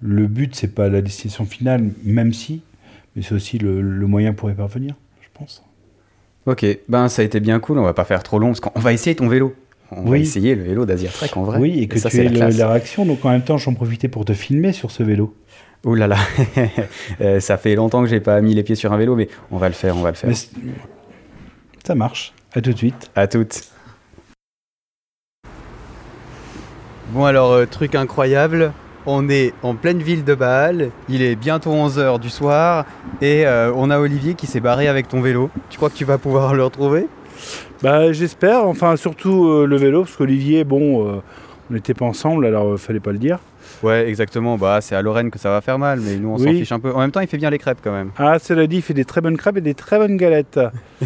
[0.00, 2.62] le but, c'est pas la destination finale, même si,
[3.16, 5.64] mais c'est aussi le, le moyen pour y parvenir, je pense.
[6.46, 7.80] Ok, ben ça a été bien cool.
[7.80, 9.56] On va pas faire trop long parce qu'on va essayer ton vélo.
[9.90, 11.58] On va essayer le vélo d'Asia Trek en vrai.
[11.58, 13.04] Oui, et que ça, tu aies la la réaction.
[13.04, 15.34] Donc en même temps, j'en profitais pour te filmer sur ce vélo.
[15.84, 16.18] Ouh là là,
[17.20, 19.56] Euh, ça fait longtemps que j'ai pas mis les pieds sur un vélo, mais on
[19.56, 20.30] va le faire, on va le faire.
[20.30, 20.36] Mais
[21.84, 22.32] ça marche.
[22.52, 23.10] À tout de suite.
[23.16, 23.75] À toutes.
[27.10, 28.72] Bon alors, euh, truc incroyable,
[29.06, 32.84] on est en pleine ville de Bâle, il est bientôt 11h du soir,
[33.22, 35.48] et euh, on a Olivier qui s'est barré avec ton vélo.
[35.70, 37.06] Tu crois que tu vas pouvoir le retrouver?
[37.80, 41.22] Bah, j'espère, enfin surtout euh, le vélo, parce qu'Olivier, bon,
[41.70, 43.38] on n'était pas ensemble, alors fallait pas le dire.
[43.82, 46.44] Ouais, exactement, bah c'est à Lorraine que ça va faire mal, mais nous on s'en
[46.44, 46.92] fiche un peu.
[46.92, 48.10] En même temps, il fait bien les crêpes quand même.
[48.18, 50.58] Ah, cela dit, il fait des très bonnes crêpes et des très bonnes galettes.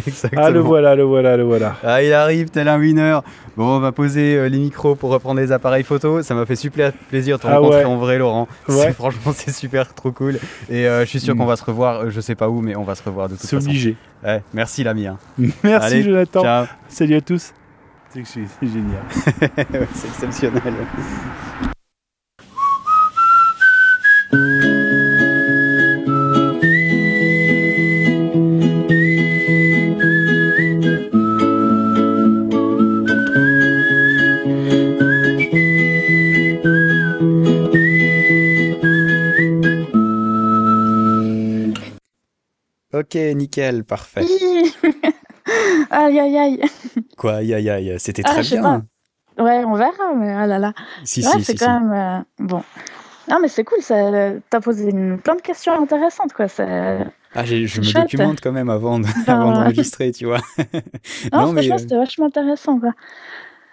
[0.07, 0.41] Exactement.
[0.45, 1.75] Ah, le voilà, le voilà, le voilà.
[1.83, 3.19] Ah, il arrive tel un winner.
[3.57, 6.21] Bon, on va poser euh, les micros pour reprendre les appareils photo.
[6.23, 7.85] Ça m'a fait super plaisir de te Ah rencontrer ouais.
[7.85, 8.47] en vrai, Laurent.
[8.69, 8.75] Ouais.
[8.77, 10.39] C'est- Franchement, c'est super trop cool.
[10.69, 11.37] Et euh, je suis sûr Mm.
[11.39, 12.01] qu'on va se revoir.
[12.05, 13.67] euh, Je sais pas où, mais on va se revoir de toute C'est façon.
[13.67, 13.95] obligé.
[14.23, 15.07] Ouais, merci l'ami.
[15.07, 15.17] hein.
[15.63, 16.41] Merci Allez, Jonathan.
[16.41, 16.65] Ciao.
[16.87, 17.51] Salut à tous.
[18.13, 19.01] C'est c'est génial.
[19.57, 20.61] Ouais, c'est exceptionnel.
[43.13, 44.25] Ok, nickel, parfait.
[45.91, 46.61] aïe aïe aïe.
[47.17, 48.85] Quoi, aïe aïe aïe, c'était Ah, très bien.
[49.37, 50.73] Ouais, on verra, mais ah là là.
[51.03, 51.83] Si, ouais, si, c'est si, quand si.
[51.85, 52.63] même euh, bon.
[53.29, 56.45] Non, mais c'est cool, ça- t'as posé une, plein de questions intéressantes, quoi.
[57.35, 58.03] Ah, je me chouette.
[58.03, 60.39] documente quand même avant de- Ben, avant d'enregistrer, tu vois.
[61.33, 62.91] Non, mais, franchement, euh, c'était vachement intéressant, quoi.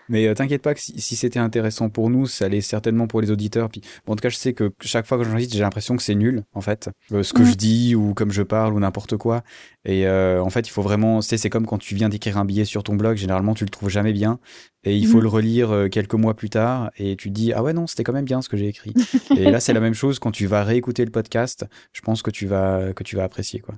[0.08, 3.20] Mais euh, t'inquiète pas que si, si c'était intéressant pour nous, ça allait certainement pour
[3.20, 3.68] les auditeurs.
[3.68, 6.02] Puis, bon, en tout cas, je sais que chaque fois que j'enregistre, j'ai l'impression que
[6.02, 9.16] c'est nul, en fait, Euh, ce que je dis ou comme je parle ou n'importe
[9.16, 9.42] quoi.
[9.84, 12.44] Et euh, en fait, il faut vraiment, sais, c'est comme quand tu viens d'écrire un
[12.44, 14.38] billet sur ton blog, généralement tu le trouves jamais bien,
[14.84, 15.22] et il faut Mhm.
[15.22, 18.12] le relire quelques mois plus tard, et tu te dis ah ouais non, c'était quand
[18.12, 18.94] même bien ce que j'ai écrit.
[19.36, 21.64] et là, c'est la même chose quand tu vas réécouter le podcast.
[21.92, 23.74] Je pense que tu vas que tu vas apprécier quoi.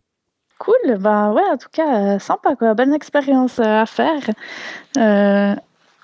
[0.59, 2.75] Cool, bah ouais, en tout cas, sympa, quoi.
[2.75, 4.21] Bonne expérience à faire.
[4.99, 5.55] Euh,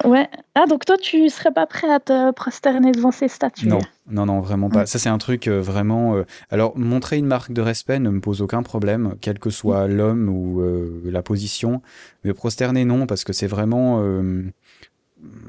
[0.04, 0.28] ouais.
[0.54, 3.80] Ah, donc toi, tu serais pas prêt à te prosterner devant ces statues Non,
[4.10, 4.82] non, non, vraiment pas.
[4.82, 4.86] Mm.
[4.86, 6.16] Ça, c'est un truc euh, vraiment.
[6.16, 9.86] euh, Alors, montrer une marque de respect ne me pose aucun problème, quel que soit
[9.88, 11.82] l'homme ou euh, la position.
[12.24, 14.02] Mais prosterner, non, parce que c'est vraiment.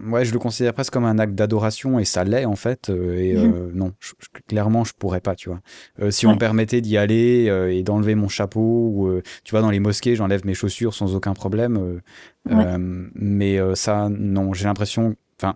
[0.05, 2.89] Ouais, je le considère presque comme un acte d'adoration et ça l'est en fait.
[2.89, 5.59] euh, et euh, non, je- je- clairement, je pourrais pas, tu vois.
[5.99, 8.61] Euh, si on me permettait d'y aller euh, et d'enlever mon chapeau,
[8.95, 12.01] ou tu vois, dans les mosquées, j'enlève mes chaussures sans aucun problème.
[12.49, 12.77] Ouais.
[13.15, 15.15] mais ça, non, j'ai l'impression.
[15.37, 15.55] Enfin,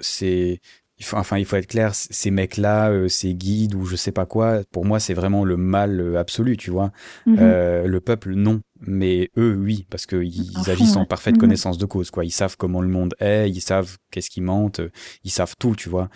[0.00, 0.60] c'est
[0.98, 4.24] il faut, enfin, il faut être clair, ces mecs-là, ces guides ou je sais pas
[4.24, 6.90] quoi, pour moi, c'est vraiment le mal absolu, tu vois.
[7.26, 7.36] Mhm.
[7.36, 8.62] Le peuple, non.
[8.80, 11.40] Mais eux, oui, parce qu'ils fond, agissent en parfaite Mhm.
[11.40, 12.24] connaissance de cause, quoi.
[12.24, 14.80] Ils savent comment le monde est, ils savent qu'est-ce qu'ils mentent,
[15.24, 16.04] ils savent tout, tu vois.
[16.04, 16.08] Mhm.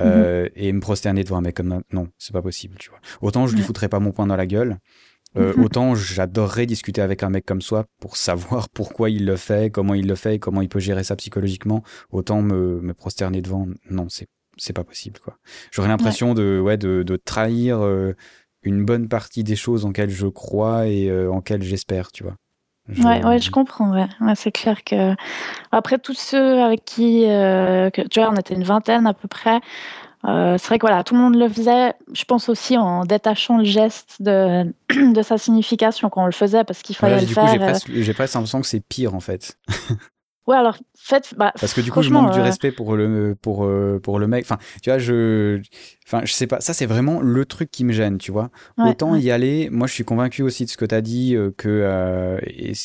[0.00, 3.00] Euh, Et me prosterner devant un mec comme ça, non, c'est pas possible, tu vois.
[3.20, 3.66] Autant je lui Ouais.
[3.66, 4.78] foutrais pas mon poing dans la gueule,
[5.36, 5.64] euh, Mhm.
[5.64, 8.16] autant j'adorerais discuter avec un mec comme soi pour
[8.62, 11.16] savoir pourquoi il le fait, comment il le fait, et comment il peut gérer ça
[11.16, 11.82] psychologiquement.
[12.10, 15.36] Autant me, me prosterner devant, non, c'est c'est pas possible, quoi.
[15.70, 18.14] J'aurais l'impression de, ouais, de, de trahir euh,
[18.66, 22.22] une bonne partie des choses en quelles je crois et euh, en quelles j'espère, tu
[22.24, 22.34] vois.
[22.88, 23.90] Je- Ouais, ouais, je comprends.
[23.92, 24.06] Ouais.
[24.20, 25.14] Ouais, c'est clair que
[25.72, 29.28] après tous ceux avec qui, euh, que, tu vois, on était une vingtaine à peu
[29.28, 29.60] près.
[30.26, 31.94] euh, c'est vrai que voilà, tout le monde le faisait.
[32.14, 34.72] Je pense aussi en détachant le geste de,
[35.14, 37.62] de sa signification quand on le faisait parce qu'il fallait Voilà, le du j'ai faire.
[37.62, 39.58] euh, presque, j'ai presque l'impression que c'est pire, en fait.
[40.46, 41.34] Ouais, alors, faites.
[41.36, 43.68] Bah, Parce que du coup, je manque du respect pour le, pour,
[44.02, 44.44] pour le mec.
[44.44, 45.60] Enfin, tu vois, je.
[46.06, 46.60] Enfin, je sais pas.
[46.60, 48.50] Ça, c'est vraiment le truc qui me gêne, tu vois.
[48.78, 49.68] Autant y aller.
[49.70, 52.38] Moi, je suis convaincu aussi de ce que tu as dit, que.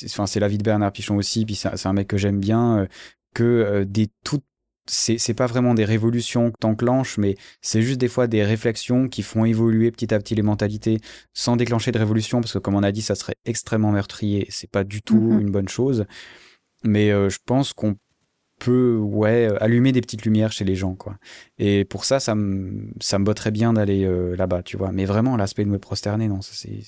[0.05, 2.87] Enfin, c'est l'avis de Bernard Pichon aussi, puis c'est un mec que j'aime bien,
[3.33, 4.43] que des toutes
[4.87, 9.23] c'est pas vraiment des révolutions que t'enclenches, mais c'est juste des fois des réflexions qui
[9.23, 10.99] font évoluer petit à petit les mentalités
[11.33, 14.47] sans déclencher de révolution, parce que comme on a dit, ça serait extrêmement meurtrier.
[14.49, 15.41] C'est pas du tout mm-hmm.
[15.41, 16.05] une bonne chose.
[16.83, 17.95] Mais euh, je pense qu'on
[18.59, 21.15] peut, ouais, allumer des petites lumières chez les gens, quoi.
[21.57, 24.91] Et pour ça, ça me, ça me botterait bien d'aller euh, là-bas, tu vois.
[24.91, 26.81] Mais vraiment, l'aspect de me prosterner, non, ça c'est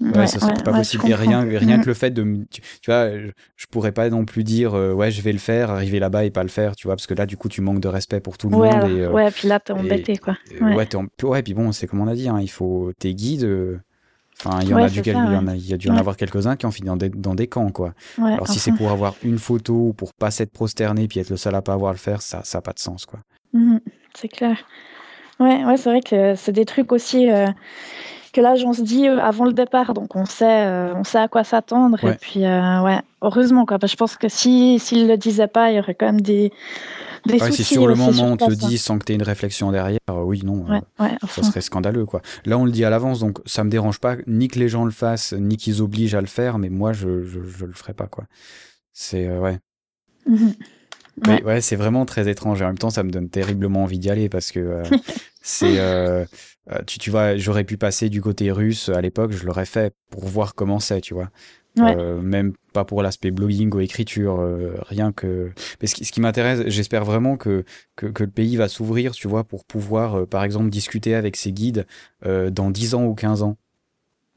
[0.00, 1.08] Ouais, ça serait pas possible.
[1.08, 3.08] Et rien, rien que le fait de, tu, vois,
[3.56, 6.30] je, pourrais pas non plus dire, euh, ouais, je vais le faire, arriver là-bas et
[6.30, 8.36] pas le faire, tu vois, parce que là, du coup, tu manques de respect pour
[8.36, 8.90] tout le monde.
[8.90, 10.36] Et, euh, ouais, puis là, t'es embêté, quoi.
[10.60, 10.88] Ouais, ouais,
[11.22, 13.44] ouais, puis bon, c'est comme on a dit, hein, il faut tes guides.
[13.44, 13.78] Euh,
[14.38, 15.96] enfin, il y en a dû, il y en a, il y a dû en
[15.96, 17.94] avoir quelques-uns qui ont fini dans des, dans des camps, quoi.
[18.18, 21.36] Alors, si c'est pour avoir une photo ou pour pas s'être prosterné puis être le
[21.36, 23.20] seul à pas avoir le faire, ça, ça a pas de sens, quoi.
[23.52, 23.78] Mmh
[24.14, 24.56] c'est clair.
[25.38, 27.28] Ouais, ouais, c'est vrai que c'est des trucs aussi
[28.36, 31.18] que là, on se dit euh, avant le départ, donc on sait, euh, on sait
[31.18, 32.04] à quoi s'attendre.
[32.04, 33.78] Et puis, euh, ouais, heureusement, quoi.
[33.82, 36.52] je pense que si s'il le disait pas, il y aurait quand même des,
[37.26, 39.22] des ouais, Si sur le moment on te le dit sans que tu aies une
[39.22, 40.64] réflexion derrière, oui, non,
[41.28, 42.22] ça serait scandaleux, quoi.
[42.44, 44.84] Là, on le dit à l'avance, donc ça me dérange pas, ni que les gens
[44.84, 47.94] le fassent, ni qu'ils obligent à le faire, mais moi, je, je, je le ferai
[47.94, 48.24] pas, quoi.
[48.92, 49.58] C'est, ouais.
[50.26, 50.54] Mhm.
[51.26, 52.60] Ouais, ouais c'est vraiment très étrange.
[52.60, 54.82] Et en même temps, ça me donne terriblement envie d'y aller parce que
[55.42, 55.78] c'est
[56.70, 59.94] euh, tu, tu vois, j'aurais pu passer du côté russe à l'époque, je l'aurais fait
[60.10, 61.30] pour voir comment c'est, tu vois.
[61.78, 65.52] Euh, même pas pour l'aspect blogging ou écriture, euh, rien que.
[65.82, 67.64] Mais ce qui, ce qui m'intéresse, j'espère vraiment que,
[67.96, 71.52] que, que, le pays va s'ouvrir, tu vois, pour pouvoir, par exemple, discuter avec ses
[71.52, 71.86] guides
[72.24, 73.58] dans 10 ans ou 15 ans.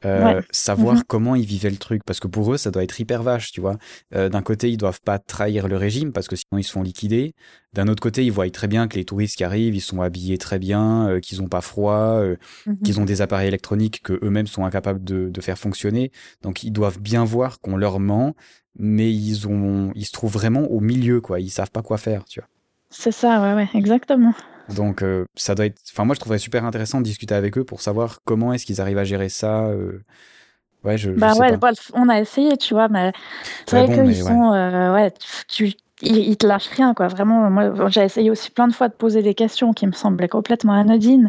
[0.06, 1.02] Euh, savoir mhm.
[1.06, 3.60] comment ils vivaient le truc parce que pour eux ça doit être hyper vache tu
[3.60, 3.76] vois.
[4.14, 6.82] Euh, d'un côté ils doivent pas trahir le régime parce que sinon ils se font
[6.82, 7.34] liquider.
[7.74, 10.38] D'un autre côté ils voient très bien que les touristes qui arrivent ils sont habillés
[10.38, 12.22] très bien euh, qu'ils ont pas froid
[12.66, 12.78] mhm.
[12.82, 16.12] qu'ils ont des appareils électroniques que eux-mêmes sont incapables de, de, faire fonctionner.
[16.42, 18.34] Donc ils doivent bien voir qu'on leur ment
[18.78, 21.40] mais ils ont ils se trouvent vraiment au milieu quoi.
[21.40, 22.48] Ils savent pas quoi faire tu vois.
[22.88, 24.34] C'est ça ouais ouais exactement
[24.74, 25.80] donc euh, ça doit être.
[25.92, 28.80] Enfin moi je trouverais super intéressant de discuter avec eux pour savoir comment est-ce qu'ils
[28.80, 29.66] arrivent à gérer ça.
[29.66, 30.02] Euh...
[30.82, 31.72] Ouais, je, bah je ouais, pas.
[31.92, 33.12] on a essayé, tu vois, mais
[33.66, 35.12] c'est vrai qu'ils sont, euh, ouais,
[35.46, 37.08] tu, ils, te lâchent rien, quoi.
[37.08, 40.28] Vraiment, moi, j'ai essayé aussi plein de fois de poser des questions qui me semblaient
[40.28, 41.28] complètement anodines,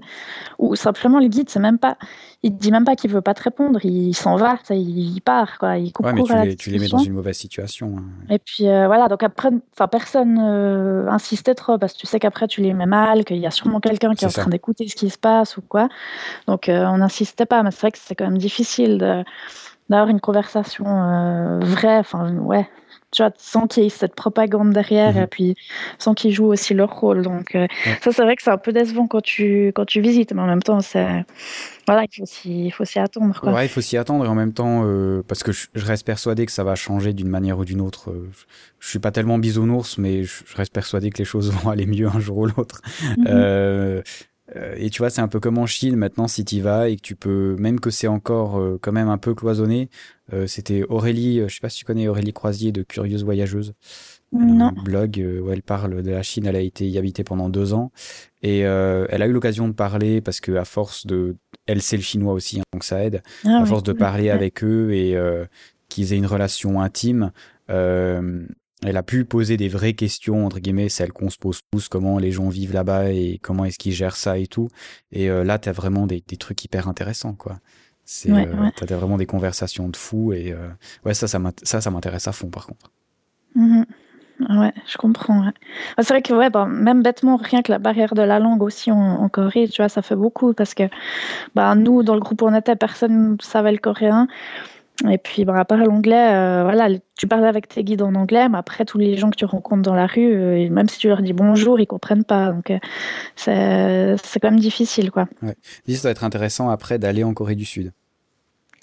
[0.60, 1.98] ou simplement le guide, c'est même pas,
[2.44, 5.58] il dit même pas qu'il veut pas te répondre, il s'en va, ça, il, part,
[5.60, 5.78] quoi.
[5.78, 7.96] Il coupe ouais, mais tu les, tu les, mets dans une mauvaise situation.
[7.98, 8.04] Hein.
[8.30, 12.20] Et puis euh, voilà, donc après, enfin, personne euh, insistait trop parce que tu sais
[12.20, 14.88] qu'après tu les mets mal, qu'il y a sûrement quelqu'un qui est, en train d'écouter
[14.88, 15.90] ce qui se passe ou quoi.
[16.48, 19.24] Donc euh, on n'insistait pas, mais c'est vrai que c'est quand même difficile de
[19.90, 22.68] d'avoir une conversation euh, vraie, enfin ouais,
[23.12, 25.24] tu vois, sans qu'il y ait cette propagande derrière mhm.
[25.24, 25.56] et puis
[26.00, 27.22] sans qu'ils jouent aussi leur rôle.
[27.22, 27.68] Donc euh,
[28.02, 30.48] ça, c'est vrai que c'est un peu décevant quand tu, quand tu visites, mais en
[30.48, 30.80] même temps,
[31.88, 32.06] voilà,
[32.46, 33.40] il faut s'y, attendre.
[33.40, 33.54] Quoi.
[33.54, 36.46] Ouais, il faut s'y attendre et en même temps, euh, parce que je, reste persuadé
[36.46, 38.14] que ça va changer d'une manière ou d'une autre.
[38.80, 42.08] Je, suis pas tellement bisounours, mais je, reste persuadé que les choses vont aller mieux
[42.08, 42.82] un jour ou l'autre.
[43.18, 43.28] Mhm.
[43.28, 44.02] euh, euh,
[44.78, 46.96] et tu vois, c'est un peu comme en Chine maintenant, si tu y vas et
[46.96, 49.90] que tu peux, même que c'est encore euh, quand même un peu cloisonné.
[50.34, 53.74] Euh, c'était Aurélie, je sais pas si tu connais Aurélie Croisier de Curieuse Voyageuse.
[54.34, 54.68] Non.
[54.68, 56.46] Un blog où elle parle de la Chine.
[56.46, 57.92] Elle a été y habiter pendant deux ans
[58.42, 61.36] et elle a eu l'occasion de parler parce que à force de,
[61.66, 63.24] elle sait le chinois aussi, hein, donc ça aide.
[63.44, 65.18] Ah à force de parler avec eux et
[65.90, 67.34] qu'ils aient une relation intime,
[67.70, 68.46] euh,
[68.86, 72.18] elle a pu poser des vraies questions, entre guillemets, celles qu'on se pose tous, comment
[72.18, 74.70] les gens vivent là-bas et comment est-ce qu'ils gèrent ça et tout.
[75.12, 77.60] Et euh, là, t'as vraiment des, des, trucs hyper intéressants, quoi.
[78.04, 80.68] C'est, ouais, euh, t'as vraiment des conversations de fous et euh,
[81.06, 82.92] ouais, ça, ça, m'intéresse à fond, par contre.
[83.56, 83.84] Mmh
[84.50, 85.46] ouais, je comprends.
[85.46, 85.52] Ouais.
[86.00, 88.92] C'est vrai que ouais, bah, même bêtement, rien que la barrière de la langue aussi
[88.92, 90.84] en, en, Corée, tu vois, ça fait beaucoup parce que
[91.56, 94.28] bah, nous, dans le groupe où on était, personne ne savait le coréen.
[95.10, 98.50] Et puis, bah, à part l'anglais, euh, voilà, tu parles avec tes guides en anglais,
[98.50, 101.08] mais après, tous les gens que tu rencontres dans la rue, euh, même si tu
[101.08, 102.52] leur dis bonjour, ils comprennent pas.
[102.52, 105.28] Donc, euh, c'est quand même difficile, quoi.
[105.42, 105.56] Ouais.
[105.88, 107.92] Ça doit être intéressant après d'aller en Corée du Sud.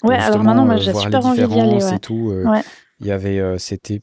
[0.03, 1.83] Ouais, alors maintenant, moi, j'ai super envie d'y aller.
[1.83, 1.95] Ouais.
[1.95, 2.61] Et tout, ouais.
[3.01, 4.01] Il y avait, c'était,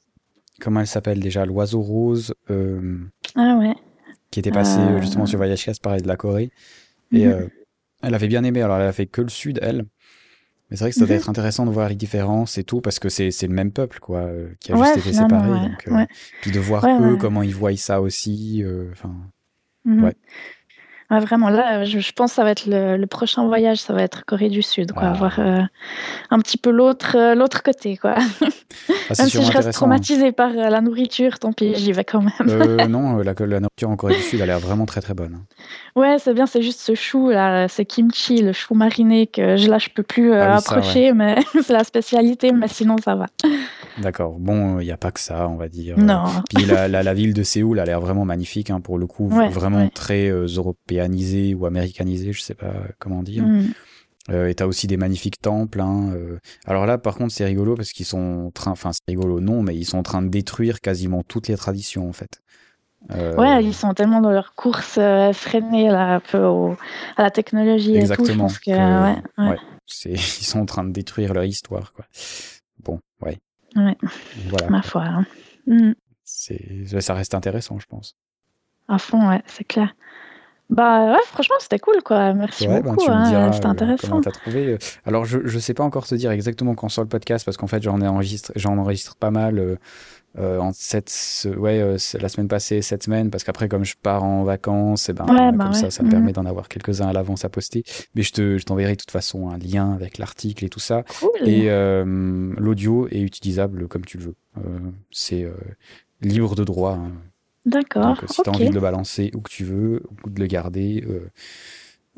[0.61, 2.35] comment elle s'appelle déjà, l'oiseau rose.
[2.49, 3.75] ah ouais.
[4.31, 6.51] Qui était passé justement sur Voyage Cast, pareil, de la Corée.
[7.13, 7.49] Et mm-hmm.
[8.03, 8.63] elle avait bien aimé.
[8.63, 9.85] Alors, elle a fait que le Sud, elle.
[10.71, 11.21] Mais c'est vrai que ça doit mhm.
[11.21, 14.23] être intéressant de voir les différences et tout, parce que c'est le même peuple, quoi,
[14.23, 15.69] euh, qui a juste été séparé.
[15.69, 16.05] Donc, euh,
[16.43, 18.63] Puis de voir eux, comment ils voient ça aussi.
[18.65, 19.15] Euh, enfin,
[19.85, 20.05] mhm.
[20.05, 20.17] ouais.
[21.11, 24.49] Vraiment, là, je, pense que ça va être le, prochain voyage, ça va être Corée
[24.49, 25.61] du Sud, quoi, voir euh,
[26.31, 28.15] un petit peu l'autre euh, l'autre côté, quoi.
[28.17, 28.23] Ah,
[29.19, 32.89] même si je reste traumatisée par euh, la nourriture, tant pis, j'y vais quand même.
[32.89, 35.35] non, la, la, nourriture en Corée du Sud a l'air vraiment très très bonne.
[35.35, 35.45] Hein.
[35.95, 39.69] Ouais, c'est bien, c'est juste ce chou, là, c'est kimchi, le chou mariné, que je,
[39.71, 43.27] là, je peux plus ah approcher, mais c'est la spécialité, mais sinon, ça va.
[43.99, 44.37] D'accord.
[44.39, 45.99] Bon, il n'y a pas que ça, on va dire.
[45.99, 46.25] Non.
[46.55, 49.89] Puis la, la, ville de Séoul a l'air vraiment magnifique, hein, pour le coup, vraiment
[49.89, 50.47] très euh,
[50.97, 53.45] européanisé ou américanisé, je sais pas comment dire.
[53.45, 53.69] Mm.
[54.31, 55.81] Euh, et t'as aussi des magnifiques temples.
[55.81, 56.39] Hein, euh.
[56.67, 59.63] Alors là, par contre, c'est rigolo parce qu'ils sont en train, enfin c'est rigolo, non,
[59.63, 62.41] mais ils sont en train de détruire quasiment toutes les traditions en fait.
[63.11, 64.99] Ouais, ils sont tellement dans leur course
[65.33, 66.45] freinée là, un peu
[67.17, 68.59] à la technologie Exactement, et tout.
[68.67, 69.57] Je pense ouais,
[70.07, 72.05] ils sont en train de détruire leur histoire, quoi.
[72.83, 73.39] Bon, ouais.
[73.77, 73.97] Ouais.
[74.49, 74.71] Voilà.
[74.71, 75.05] Ma foi.
[75.05, 75.27] Hein.
[75.67, 75.93] Mm.
[76.25, 78.17] Ça reste intéressant, je pense.
[78.89, 79.95] À fond, ouais, c'est clair.
[80.69, 82.35] Bah ouais, franchement, c'était cool, quoi.
[82.35, 83.05] Merci bah, beaucoup.
[83.09, 84.09] Hein, c'était euh, intéressant.
[84.09, 84.79] Comment t'as trouvé euh.
[85.05, 87.69] Alors, je je sais pas encore te dire exactement quand sort le podcast parce qu'en
[87.69, 89.79] fait, j'en enregistre, j'en enregistre pas mal.
[90.39, 94.45] Euh, en cette, ouais, la semaine passée, cette semaine, parce qu'après, comme je pars en
[94.45, 96.33] vacances, et eh ben, bah comme ça, ça me permet mhm.
[96.33, 97.85] d'en avoir quelques-uns à l'avance à poster.
[98.15, 101.05] Mais je te, je t'enverrai de toute façon un lien avec l'article et tout ça.
[101.47, 104.35] Et l'audio est utilisable comme tu le veux.
[105.11, 105.47] c'est
[106.21, 106.99] libre de droit.
[107.01, 107.13] Hein.
[107.67, 108.17] D'accord.
[108.29, 111.05] si tu as envie de le balancer où que tu veux, ou de le garder,
[111.09, 111.29] euh,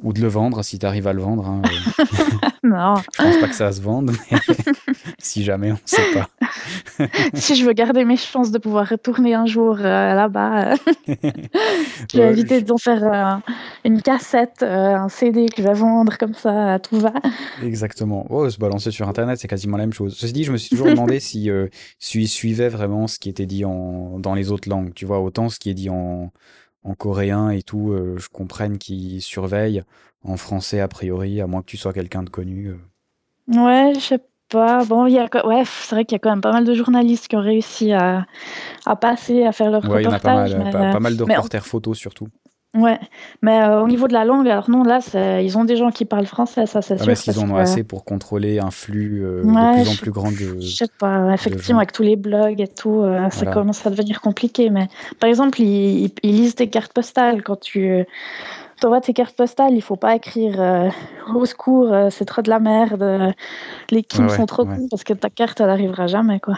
[0.02, 1.46] ou de le vendre, si tu arrives à le vendre.
[1.46, 2.48] Hein, euh.
[2.62, 2.96] non.
[2.96, 4.38] Je pense pas que ça se vende, mais
[5.18, 6.28] si jamais, on ne sait pas.
[7.34, 10.74] si je veux garder mes chances de pouvoir retourner un jour euh, là-bas,
[11.06, 13.40] je vais éviter d'en faire
[13.84, 17.12] une cassette, un CD que je vais vendre comme ça à tout va.
[17.62, 18.26] Exactement.
[18.30, 20.16] Oh, se balancer sur Internet, c'est quasiment la même chose.
[20.16, 21.50] Ceci dit, je me suis toujours demandé si,
[21.98, 24.92] si suivait vraiment ce qui était dit en, dans les autres langues.
[24.94, 26.30] Tu vois, autant ce qui est dit en
[26.84, 29.84] en coréen et tout, euh, je comprenne qu'ils surveillent.
[30.24, 32.68] En français, a priori, à moins que tu sois quelqu'un de connu.
[32.68, 33.64] Euh.
[33.64, 34.84] Ouais, je sais pas.
[34.84, 36.74] Bon, il y a, ouais, c'est vrai qu'il y a quand même pas mal de
[36.74, 38.26] journalistes qui ont réussi à,
[38.86, 40.50] à passer, à faire leur ouais, reportage.
[40.50, 42.28] Il y en a pas mal, pas, mal de reporters photos surtout.
[42.74, 43.00] Ouais,
[43.40, 45.00] mais euh, au niveau de la langue, alors non, là,
[45.40, 47.10] ils ont des gens qui parlent français, ça c'est ah, sûr.
[47.10, 50.60] Est-ce qu'ils en ont assez pour contrôler un flux de plus en plus grand de.
[50.60, 54.70] Je sais pas, effectivement, avec tous les blogs et tout, ça commence à devenir compliqué.
[54.70, 57.42] Mais par exemple, ils, lisent tes cartes postales.
[57.42, 58.04] Quand tu
[58.84, 60.88] envoies tes cartes postales, il faut pas écrire euh,
[61.34, 63.34] au secours, euh, c'est trop de la merde,
[63.90, 66.54] les Kim sont trop cons parce que ta carte, elle arrivera jamais, quoi.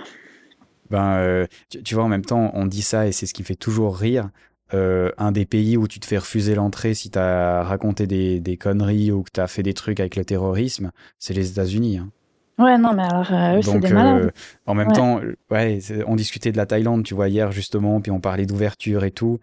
[0.91, 1.47] Ben,
[1.85, 4.31] tu, vois, en même temps, on dit ça et c'est ce qui fait toujours rire.
[4.73, 8.39] Euh, un des pays où tu te fais refuser l'entrée si tu as raconté des,
[8.39, 11.99] des, conneries ou que tu as fait des trucs avec le terrorisme, c'est les États-Unis.
[11.99, 12.11] Hein.
[12.59, 14.27] Ouais, non, mais alors, euh, eux, c'est des malades.
[14.27, 14.31] Euh,
[14.67, 18.21] en même temps, ouais, on discutait de la Thaïlande, tu vois, hier, justement, puis on
[18.21, 19.41] parlait d'ouverture et tout,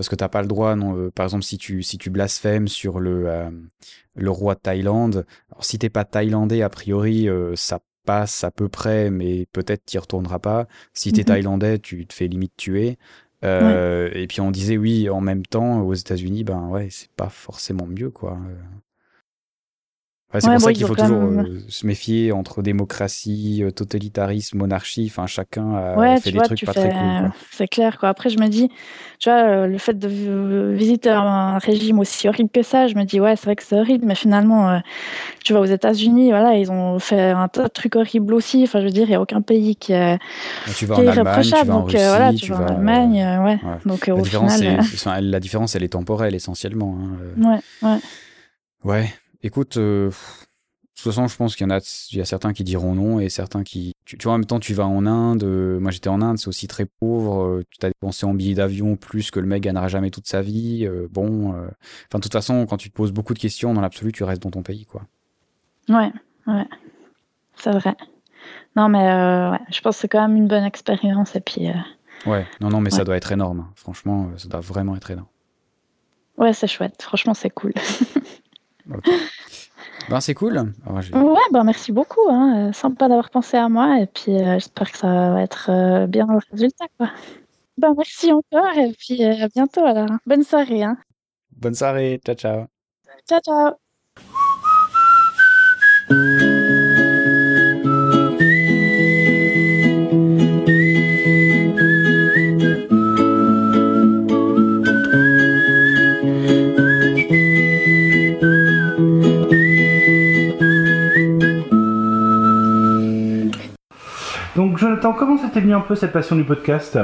[0.00, 3.00] parce que t'as pas le droit, non, par exemple, si tu, si tu blasphèmes sur
[3.00, 3.28] le,
[4.14, 8.70] le roi de Thaïlande, alors si t'es pas thaïlandais, a priori, ça passe à peu
[8.70, 10.66] près, mais peut-être t'y retourneras pas.
[10.94, 11.26] Si t'es es mhm.
[11.26, 12.98] thaïlandais, tu te fais limite tuer.
[13.44, 17.28] Euh, et puis on disait oui, en même temps, aux États-Unis, ben ouais, c'est pas
[17.28, 18.38] forcément mieux, quoi.
[20.38, 25.06] C'est pour ça qu'il faut toujours euh, se méfier entre démocratie, euh, totalitarisme, monarchie.
[25.10, 27.32] Enfin, chacun a fait des trucs pas très cool.
[27.50, 27.98] C'est clair.
[27.98, 28.10] Quoi.
[28.10, 28.70] Après, je me dis,
[29.18, 33.02] tu vois, euh, le fait de visiter un régime aussi horrible que ça, je me
[33.02, 34.80] dis, ouais, c'est vrai que c'est horrible, mais finalement,
[35.44, 38.62] tu vois, aux États-Unis, voilà, ils ont fait un tas de trucs horribles aussi.
[38.62, 40.18] Enfin, je veux dire, il n'y a aucun pays qui, est,
[40.76, 43.58] tu vas en Allemagne, tu vas en Russie, voilà, tu, vas en Allemagne, ouais.
[43.84, 46.96] Donc, la, au différence, final, la différence, elle est temporelle essentiellement.
[47.00, 47.98] Hein, ouais, ouais.
[48.82, 49.12] Ouais,
[49.42, 50.14] écoute, euh, de
[50.94, 51.80] toute façon, je pense qu'il y en a,
[52.12, 53.94] il y a certains qui diront non et certains qui.
[54.04, 55.44] Tu, vois, en même temps, tu vas en Inde.
[55.44, 57.42] Euh, moi, j'étais en Inde, c'est aussi très pauvre.
[57.42, 60.42] Euh, tu t'as dépensé en billets d'avion plus que le mec gagnera jamais toute sa
[60.42, 60.88] vie.
[61.10, 64.24] bon, enfin, de toute façon, quand tu te poses beaucoup de questions, dans l'absolu, tu
[64.24, 65.02] restes dans ton pays, quoi.
[65.88, 66.12] Ouais,
[66.46, 66.66] ouais,
[67.56, 67.96] c'est vrai.
[68.76, 71.68] Non, mais ouais, je pense que c'est quand même une bonne expérience et puis.
[72.26, 73.60] Ouais, non, non, mais ça doit être énorme.
[73.60, 73.72] Hein.
[73.74, 75.28] Franchement, ça doit vraiment être énorme.
[76.36, 77.02] Ouais, c'est chouette.
[77.02, 77.72] Franchement, c'est cool.
[80.08, 80.58] Ben, c'est cool.
[81.14, 82.28] ouais, ben, merci beaucoup.
[82.28, 82.70] Hein.
[82.70, 84.00] Euh, sympa d'avoir pensé à moi.
[84.00, 86.86] Et puis, euh, j'espère que ça va être euh, bien le résultat.
[86.98, 87.10] Quoi.
[87.78, 88.76] Ben, merci encore.
[88.76, 89.84] Et puis, à bientôt.
[89.84, 90.08] Alors.
[90.26, 90.82] Bonne soirée.
[90.82, 90.96] Hein.
[91.52, 92.20] Bonne soirée.
[92.24, 92.66] Ciao, ciao.
[93.28, 93.89] Ciao, ciao.
[114.76, 116.98] Jonathan, comment ça t'est venu un peu cette passion du podcast?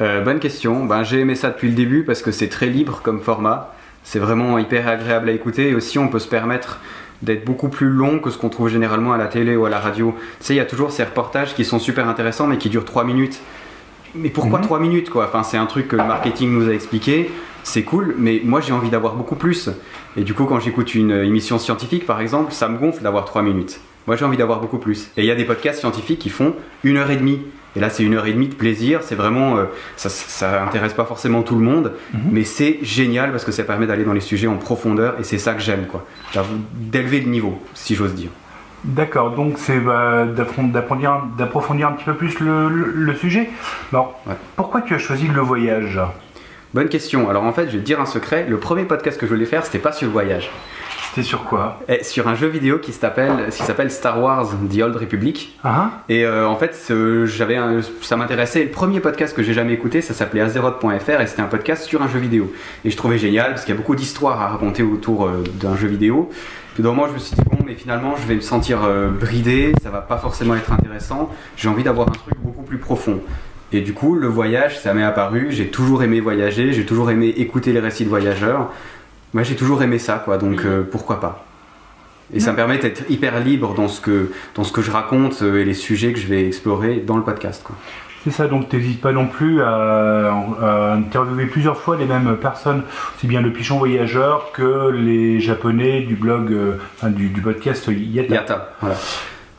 [0.00, 0.84] Euh, Bonne question.
[0.84, 3.72] Ben, j'ai aimé ça depuis le début parce que c'est très libre comme format.
[4.04, 6.80] C'est vraiment hyper agréable à écouter et aussi on peut se permettre
[7.22, 9.78] d'être beaucoup plus long que ce qu'on trouve généralement à la télé ou à la
[9.78, 10.14] radio.
[10.40, 12.84] Tu sais, il y a toujours ces reportages qui sont super intéressants mais qui durent
[12.84, 13.40] 3 minutes.
[14.16, 14.64] Mais pourquoi Mhm.
[14.64, 15.26] 3 minutes quoi?
[15.26, 17.30] Enfin, c'est un truc que le marketing nous a expliqué,
[17.62, 19.70] c'est cool, mais moi j'ai envie d'avoir beaucoup plus.
[20.16, 23.42] Et du coup, quand j'écoute une émission scientifique par exemple, ça me gonfle d'avoir 3
[23.42, 23.78] minutes.
[24.06, 25.10] Moi j'ai envie d'avoir beaucoup plus.
[25.16, 27.40] Et il y a des podcasts scientifiques qui font une heure et demie.
[27.74, 29.00] Et là, c'est une heure et demie de plaisir.
[29.02, 29.64] C'est vraiment, euh,
[29.96, 32.20] ça, ça intéresse pas forcément tout le monde, Mhm.
[32.30, 35.38] mais c'est génial parce que ça permet d'aller dans les sujets en profondeur et c'est
[35.38, 36.04] ça que j'aime, quoi.
[36.74, 38.28] D'élever le niveau, si j'ose dire.
[38.84, 43.48] D'accord, donc c'est bah, d'approfondir d'approfondir un petit peu plus le, le- le sujet.
[43.90, 44.34] Alors, Ouais.
[44.56, 45.98] pourquoi tu as choisi le voyage?
[46.74, 47.30] Bonne question.
[47.30, 48.44] Alors en fait, je vais te dire un secret.
[48.48, 50.50] Le premier podcast que je voulais faire, c'était pas sur le voyage.
[51.14, 54.80] C'était sur quoi Eh, sur un jeu vidéo qui s'appelle qui s'appelle Star Wars The
[54.80, 55.58] Old Republic.
[55.62, 56.90] Ah, Et euh, en fait,
[57.26, 57.58] j'avais
[58.00, 58.64] ça m'intéressait.
[58.64, 62.00] Le premier podcast que j'ai jamais écouté, ça s'appelait Azeroth.fr et c'était un podcast sur
[62.00, 62.50] un jeu vidéo.
[62.86, 65.76] Et je trouvais génial parce qu'il y a beaucoup d'histoires à raconter autour euh, d'un
[65.76, 66.30] jeu vidéo.
[66.72, 69.08] Puis dans moi, je me suis dit bon, mais finalement, je vais me sentir euh,
[69.08, 71.28] bridé, ça va pas forcément être intéressant.
[71.58, 73.20] J'ai envie d'avoir un truc beaucoup plus profond.
[73.70, 75.48] Et du coup, le voyage, ça m'est apparu.
[75.50, 78.70] J'ai toujours aimé voyager, j'ai toujours aimé écouter les récits de voyageurs.
[79.34, 80.36] Moi, j'ai toujours aimé ça, quoi.
[80.38, 81.44] Donc euh, pourquoi pas
[82.34, 85.42] Et ça me permet d'être hyper libre dans ce que dans ce que je raconte
[85.42, 87.76] euh, et les sujets que je vais explorer dans le podcast, quoi.
[88.24, 92.82] c'est ça, donc t'hésites pas non plus à, à interviewer plusieurs fois les mêmes personnes,
[93.16, 97.88] aussi bien le pichon voyageur que les japonais du blog, euh, enfin, du, du podcast
[97.88, 98.34] Yata.
[98.34, 98.96] Yata, voilà.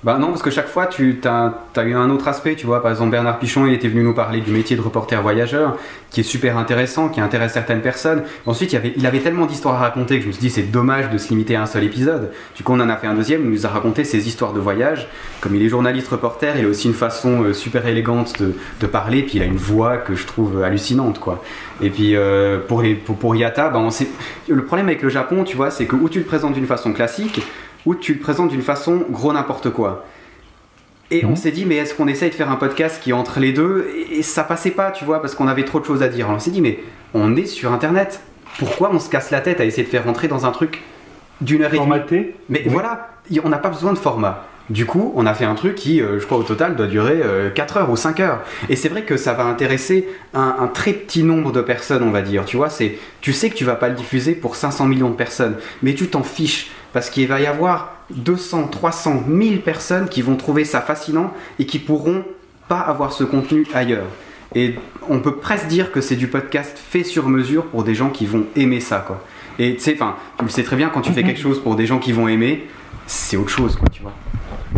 [0.04, 2.82] Bah non, parce que chaque fois, tu as, eu un autre aspect, tu vois.
[2.82, 5.78] Par exemple, Bernard Pichon, il était venu nous parler du métier de reporter voyageur,
[6.10, 8.24] qui est super intéressant, qui intéresse certaines personnes.
[8.46, 11.18] Ensuite, il, avait, tellement d'histoires à raconter que je me suis dit, c'est dommage de
[11.18, 12.32] se limiter à un seul épisode.
[12.54, 14.60] Du coup, on en a fait un deuxième, il nous a raconté ses histoires de
[14.60, 15.08] voyage.
[15.40, 19.24] Comme il est journaliste reporter, il a aussi une façon euh, super élégante de, parler,
[19.24, 21.42] puis il a une voix que je trouve hallucinante, quoi.
[21.82, 22.84] Et puis, euh, pour,
[23.20, 23.90] pour, Yata, bah, on
[24.54, 26.92] le problème avec le Japon, tu vois, c'est que où tu le présentes d'une façon
[26.92, 27.42] classique,
[27.86, 30.06] ou tu le présentes d'une façon gros n'importe quoi.
[31.12, 31.36] Et on Mhm.
[31.36, 33.88] s'est dit, mais est-ce qu'on essaye de faire un podcast qui est entre les deux
[34.12, 36.26] et, ça passait pas, tu vois, parce qu'on avait trop de choses à dire.
[36.26, 36.80] Alors on s'est dit, mais
[37.14, 38.22] on est sur Internet.
[38.58, 40.82] Pourquoi on se casse la tête à essayer de faire rentrer dans un truc
[41.42, 41.90] d'une heure et demie
[42.50, 43.10] Mais voilà,
[43.44, 44.46] on n'a pas besoin de format.
[44.70, 47.20] Du coup, on a fait un truc qui, euh, je crois, au total doit durer
[47.22, 48.40] euh, 4 heures ou 5 heures.
[48.70, 52.12] Et c'est vrai que ça va intéresser un, un très petit nombre de personnes, on
[52.12, 52.46] va dire.
[52.46, 55.16] Tu vois, c'est, tu sais que tu vas pas le diffuser pour 500 millions de
[55.16, 60.22] personnes, mais tu t'en fiches parce qu'il va y avoir 200, 300, 1000 personnes qui
[60.22, 62.24] vont trouver ça fascinant et qui pourront
[62.68, 64.08] pas avoir ce contenu ailleurs.
[64.56, 64.76] Et
[65.10, 68.26] on peut presque dire que c'est du podcast fait sur mesure pour des gens qui
[68.26, 69.06] vont aimer ça.
[69.60, 71.88] Et tu sais, tu le sais très bien, quand tu fais quelque chose pour des
[71.88, 72.68] gens qui vont aimer,
[73.08, 74.14] c'est autre chose, quoi, tu vois.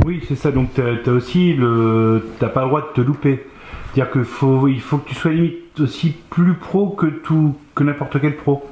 [0.05, 0.51] Oui, c'est ça.
[0.51, 2.27] Donc, tu as, aussi le.
[2.39, 3.45] T'as pas le droit de te louper.
[3.93, 7.05] C'est-à-dire qu'il faut, il faut que tu sois limite aussi plus pro que
[7.75, 8.65] que n'importe quel pro.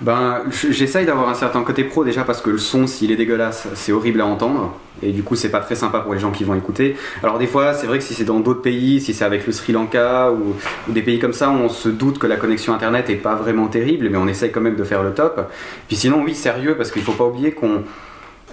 [0.00, 3.68] Ben, j'essaye d'avoir un certain côté pro déjà parce que le son, s'il est dégueulasse,
[3.74, 4.74] c'est horrible à entendre.
[5.02, 6.96] Et du coup, c'est pas très sympa pour les gens qui vont écouter.
[7.22, 9.52] Alors, des fois, c'est vrai que si c'est dans d'autres pays, si c'est avec le
[9.52, 10.56] Sri Lanka ou,
[10.88, 13.66] ou des pays comme ça, on se doute que la connexion internet est pas vraiment
[13.68, 15.50] terrible, mais on essaye quand même de faire le top.
[15.88, 17.82] Puis sinon, oui, sérieux, parce qu'il faut pas oublier qu'on.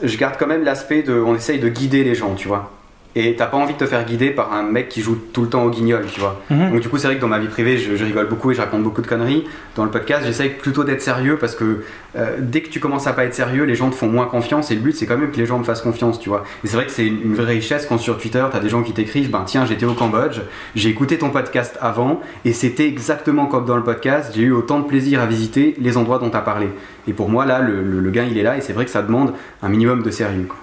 [0.04, 1.14] Je garde quand même l'aspect de.
[1.14, 2.72] On essaye de guider les gens, tu vois.
[3.20, 5.50] Et t'as pas envie de te faire guider par un mec qui joue tout le
[5.50, 6.40] temps au guignol, tu vois.
[6.70, 8.54] Donc du coup, c'est vrai que dans ma vie privée, je, je rigole beaucoup et
[8.54, 9.46] je raconte beaucoup de conneries.
[9.76, 11.84] Dans le podcast, j'essaye plutôt d'être sérieux parce que
[12.16, 14.70] euh, dès que tu commences à pas être sérieux, les gens te font moins confiance
[14.70, 16.44] et le but, c'est quand même que les gens me fassent confiance, tu vois.
[16.64, 18.84] Et c'est vrai que c'est une, une vraie richesse quand sur Twitter, t'as des gens
[18.84, 20.42] qui t'écrivent, ben tiens, j'étais au Cambodge,
[20.76, 24.80] j'ai écouté ton podcast avant et c'était exactement comme dans le podcast, j'ai eu autant
[24.80, 26.68] de plaisir à visiter les endroits dont t'as parlé.
[27.08, 28.92] Et pour moi, là, le, le- le gain, il est là et c'est vrai que
[28.92, 30.46] ça demande un minimum de sérieux.
[30.48, 30.58] quoi.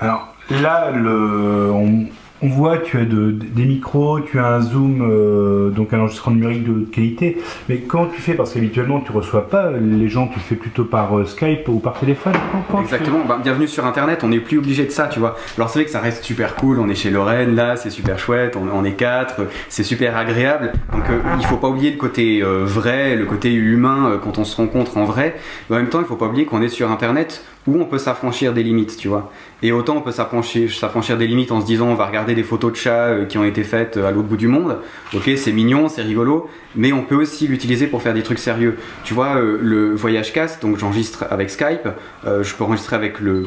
[0.00, 2.06] Alors là, on,
[2.44, 6.34] on voit, tu as de- des micros, tu as un zoom, euh, donc un enregistrement
[6.34, 7.38] numérique de qualité.
[7.68, 8.34] Mais comment tu fais?
[8.34, 11.78] Parce qu'habituellement, tu reçois pas les gens, tu le fais plutôt par euh, Skype ou
[11.78, 12.32] par téléphone.
[12.80, 15.36] Exactement, Ben, bienvenue sur internet, on n'est plus obligé de ça, tu vois.
[15.56, 18.18] Alors c'est vrai que ça reste super cool, on est chez Lorraine, là, c'est super
[18.18, 20.72] chouette, on, est quatre, c'est super agréable.
[20.92, 24.44] Donc euh, il faut pas oublier le côté euh, vrai, le côté humain quand on
[24.44, 25.36] se rencontre en vrai.
[25.70, 27.98] Mais en même temps, il faut pas oublier qu'on est sur internet où on peut
[27.98, 29.30] s'affranchir des limites, tu vois.
[29.62, 32.72] Et autant on peut s'affranchir des limites en se disant on va regarder des photos
[32.72, 34.78] de chats euh, qui ont été faites euh, à l'autre bout du monde.
[35.14, 38.76] Ok, c'est mignon, c'est rigolo, mais on peut aussi l'utiliser pour faire des trucs sérieux.
[39.04, 41.88] Tu vois, euh, le voyage cast, donc j'enregistre avec Skype,
[42.24, 43.46] je peux enregistrer avec le,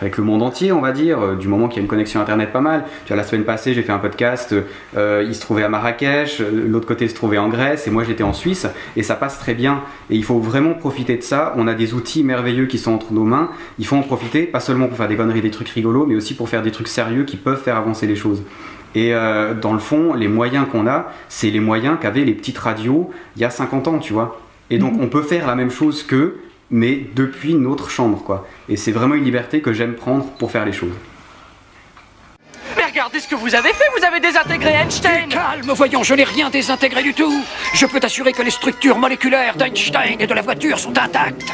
[0.00, 2.52] avec le monde entier, on va dire, du moment qu'il y a une connexion internet
[2.52, 2.84] pas mal.
[3.04, 4.54] Tu vois, la semaine passée, j'ai fait un podcast,
[4.96, 8.32] il se trouvait à Marrakech, l'autre côté se trouvait en Grèce, et moi j'étais en
[8.32, 8.66] Suisse,
[8.96, 9.82] et ça passe très bien.
[10.10, 11.54] Et il faut vraiment profiter de ça.
[11.56, 13.33] On a des outils merveilleux qui sont entre nos mains.
[13.78, 16.34] Il faut en profiter, pas seulement pour faire des conneries, des trucs rigolos, mais aussi
[16.34, 18.42] pour faire des trucs sérieux qui peuvent faire avancer les choses.
[18.94, 22.58] Et euh, dans le fond, les moyens qu'on a, c'est les moyens qu'avaient les petites
[22.58, 24.40] radios il y a 50 ans, tu vois.
[24.70, 28.46] Et donc on peut faire la même chose qu'eux, mais depuis notre chambre, quoi.
[28.68, 30.94] Et c'est vraiment une liberté que j'aime prendre pour faire les choses.
[32.76, 36.24] Mais regardez ce que vous avez fait, vous avez désintégré Einstein Calme, voyons, je n'ai
[36.24, 37.44] rien désintégré du tout.
[37.74, 41.52] Je peux t'assurer que les structures moléculaires d'Einstein et de la voiture sont intactes.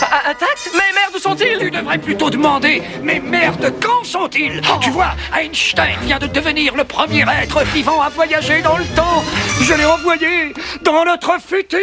[0.00, 4.60] Ah, Intact Mais merde, où sont-ils Tu devrais plutôt demander, mais merde, quand sont-ils?
[4.80, 9.22] Tu vois, Einstein vient de devenir le premier être vivant à voyager dans le temps.
[9.60, 11.78] Je l'ai envoyé dans notre futur.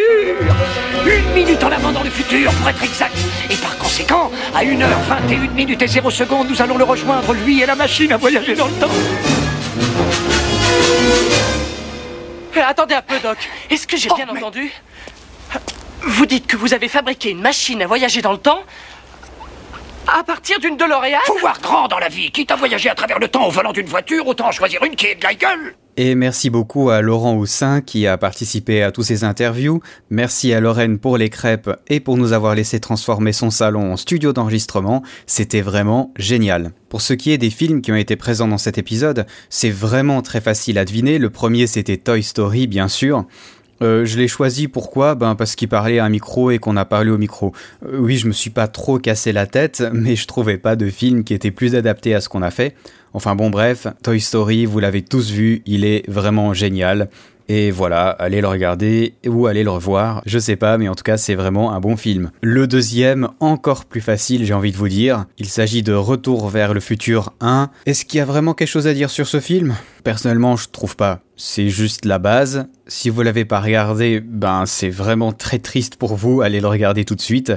[1.06, 3.16] Une minute en avant dans le futur, pour être exact.
[3.50, 7.66] Et par conséquent, à 1h21 minutes et 0 secondes, nous allons le rejoindre, lui et
[7.66, 8.90] la machine à voyager dans le temps.
[12.56, 13.38] Eh, Attendez un peu, Doc.
[13.70, 14.72] Est-ce que j'ai Oh, bien mais- entendu?
[16.04, 18.62] Vous dites que vous avez fabriqué une machine à voyager dans le temps
[20.08, 23.28] à partir d'une DeLorean Pouvoir grand dans la vie, quitte à voyager à travers le
[23.28, 25.76] temps au volant d'une voiture, autant en choisir une qui est de la gueule.
[25.98, 29.82] Et merci beaucoup à Laurent Houssin qui a participé à tous ces interviews.
[30.10, 33.98] Merci à Lorraine pour les crêpes et pour nous avoir laissé transformer son salon en
[33.98, 35.04] studio d'enregistrement.
[35.28, 36.72] C'était vraiment génial.
[36.90, 40.22] Pour ce qui est des films qui ont été présents dans cet épisode, c'est vraiment
[40.22, 41.20] très facile à deviner.
[41.20, 43.26] Le premier c'était Toy Story bien sûr.
[43.82, 45.16] Euh, je l'ai choisi pourquoi?
[45.16, 47.54] Ben parce qu'il parlait à un micro et qu'on a parlé au micro.
[47.86, 50.90] Euh, oui, je me suis pas trop cassé la tête, mais je trouvais pas de
[50.90, 52.76] film qui était plus adapté à ce qu'on a fait.
[53.14, 57.10] Enfin bon bref, Toy Story, vous l'avez tous vu, il est vraiment génial.
[57.54, 61.04] Et voilà, allez le regarder ou allez le revoir, je sais pas, mais en tout
[61.04, 62.32] cas c'est vraiment un bon film.
[62.42, 66.74] Le deuxième, encore plus facile j'ai envie de vous dire, il s'agit de Retour vers
[66.74, 67.70] le futur 1.
[67.86, 69.76] Est-ce qu'il y a vraiment quelque chose à dire sur ce film?
[70.06, 71.20] Personnellement je trouve pas.
[71.36, 72.68] C'est juste la base.
[72.88, 77.04] Si vous l'avez pas regardé, ben c'est vraiment très triste pour vous, allez le regarder
[77.04, 77.52] tout de suite.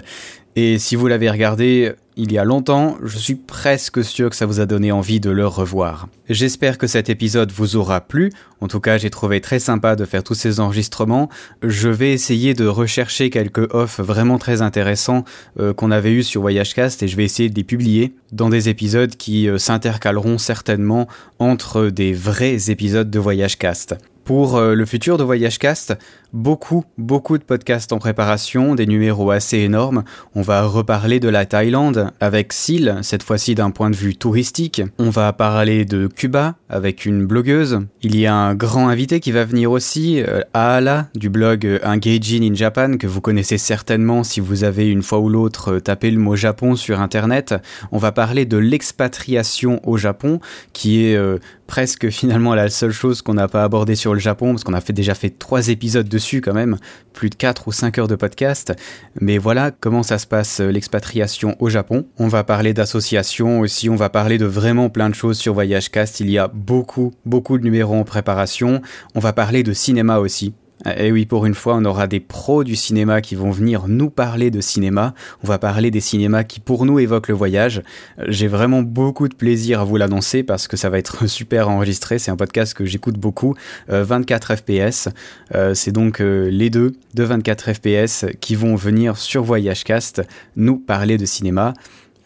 [0.56, 4.46] Et si vous l'avez regardé il y a longtemps, je suis presque sûr que ça
[4.46, 6.08] vous a donné envie de le revoir.
[6.28, 8.30] J'espère que cet épisode vous aura plu.
[8.60, 11.28] En tout cas, j'ai trouvé très sympa de faire tous ces enregistrements.
[11.62, 15.24] Je vais essayer de rechercher quelques offs vraiment très intéressants
[15.58, 18.68] euh, qu'on avait eu sur Voyagecast et je vais essayer de les publier dans des
[18.68, 21.08] épisodes qui euh, s'intercaleront certainement
[21.40, 23.96] entre des vrais épisodes de Voyagecast.
[24.24, 25.98] Pour euh, le futur de Voyagecast,
[26.34, 30.02] beaucoup, beaucoup de podcasts en préparation, des numéros assez énormes.
[30.34, 34.82] On va reparler de la Thaïlande avec Sil, cette fois-ci d'un point de vue touristique.
[34.98, 37.80] On va parler de Cuba avec une blogueuse.
[38.02, 42.50] Il y a un grand invité qui va venir aussi, euh, Aala, du blog Engaging
[42.50, 46.18] in Japan, que vous connaissez certainement si vous avez une fois ou l'autre tapé le
[46.18, 47.54] mot Japon sur Internet.
[47.92, 50.40] On va parler de l'expatriation au Japon,
[50.72, 54.50] qui est euh, presque finalement la seule chose qu'on n'a pas abordée sur le Japon,
[54.50, 56.08] parce qu'on a déjà fait trois épisodes
[56.40, 56.76] quand même,
[57.12, 58.72] plus de 4 ou 5 heures de podcast.
[59.20, 62.06] Mais voilà comment ça se passe euh, l'expatriation au Japon.
[62.18, 66.20] On va parler d'associations aussi, on va parler de vraiment plein de choses sur Voyagecast.
[66.20, 68.82] Il y a beaucoup, beaucoup de numéros en préparation.
[69.14, 70.54] On va parler de cinéma aussi.
[70.96, 74.10] Et oui, pour une fois, on aura des pros du cinéma qui vont venir nous
[74.10, 75.14] parler de cinéma.
[75.42, 77.82] On va parler des cinémas qui, pour nous, évoquent le voyage.
[78.28, 82.18] J'ai vraiment beaucoup de plaisir à vous l'annoncer parce que ça va être super enregistré.
[82.18, 83.54] C'est un podcast que j'écoute beaucoup.
[83.90, 85.08] Euh, 24 FPS.
[85.54, 90.22] Euh, c'est donc euh, les deux de 24 FPS qui vont venir sur Voyagecast
[90.56, 91.74] nous parler de cinéma.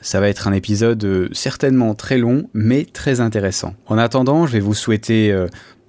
[0.01, 3.75] Ça va être un épisode euh, certainement très long, mais très intéressant.
[3.87, 5.49] En attendant, je vais vous souhaiter euh,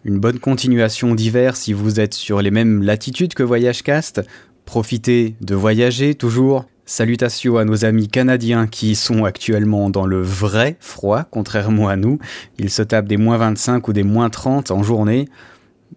[0.10, 4.24] une bonne continuation d'hiver si vous êtes sur les mêmes latitudes que Voyagecast.
[4.66, 6.66] Profitez de voyager toujours.
[6.88, 12.18] Salutations à nos amis canadiens qui sont actuellement dans le vrai froid, contrairement à nous.
[12.58, 15.28] Ils se tapent des moins 25 ou des moins 30 en journée.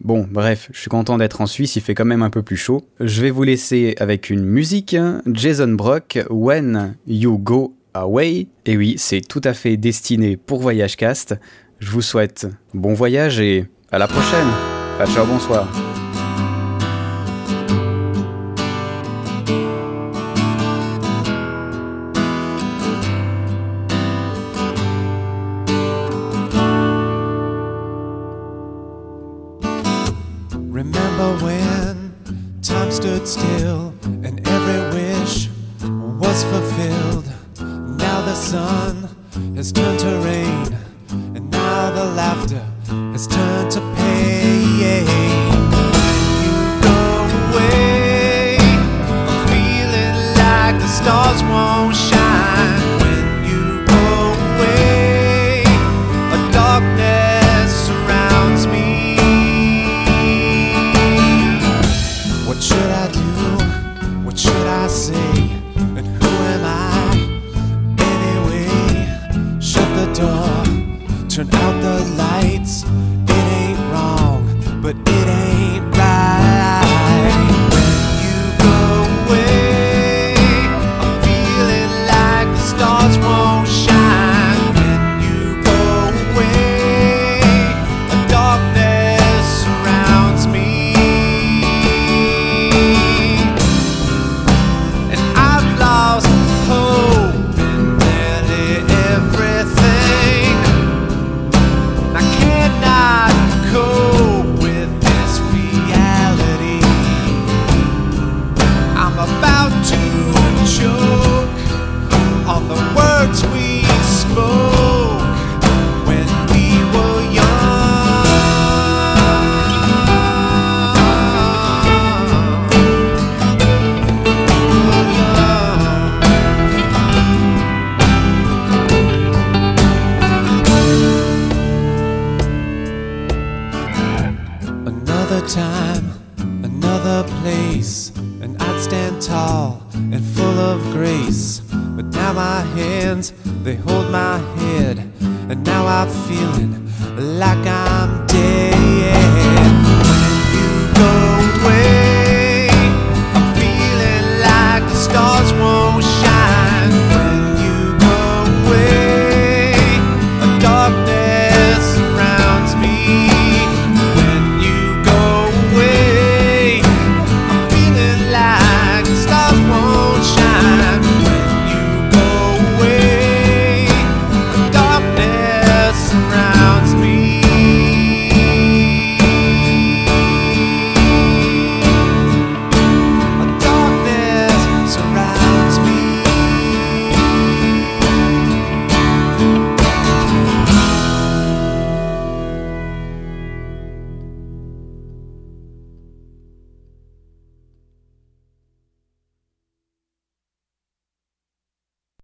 [0.02, 2.58] Bon, bref, je suis content d'être en Suisse, il fait quand même un peu plus
[2.58, 2.82] chaud.
[3.00, 4.94] Je vais vous laisser avec une musique,
[5.26, 8.48] Jason Brock, When You Go Away.
[8.66, 11.34] Et oui, c'est tout à fait destiné pour Voyagecast.
[11.78, 14.49] Je vous souhaite bon voyage et à la prochaine.
[14.99, 15.68] Ah, ciao, bonsoir.
[30.70, 32.14] Remember when
[32.62, 33.93] time stood still
[34.24, 35.51] and every wish
[36.18, 37.26] was fulfilled?
[37.99, 39.09] Now the sun
[39.55, 40.78] has turned to rain,
[41.36, 45.41] and now the laughter has turned to pain.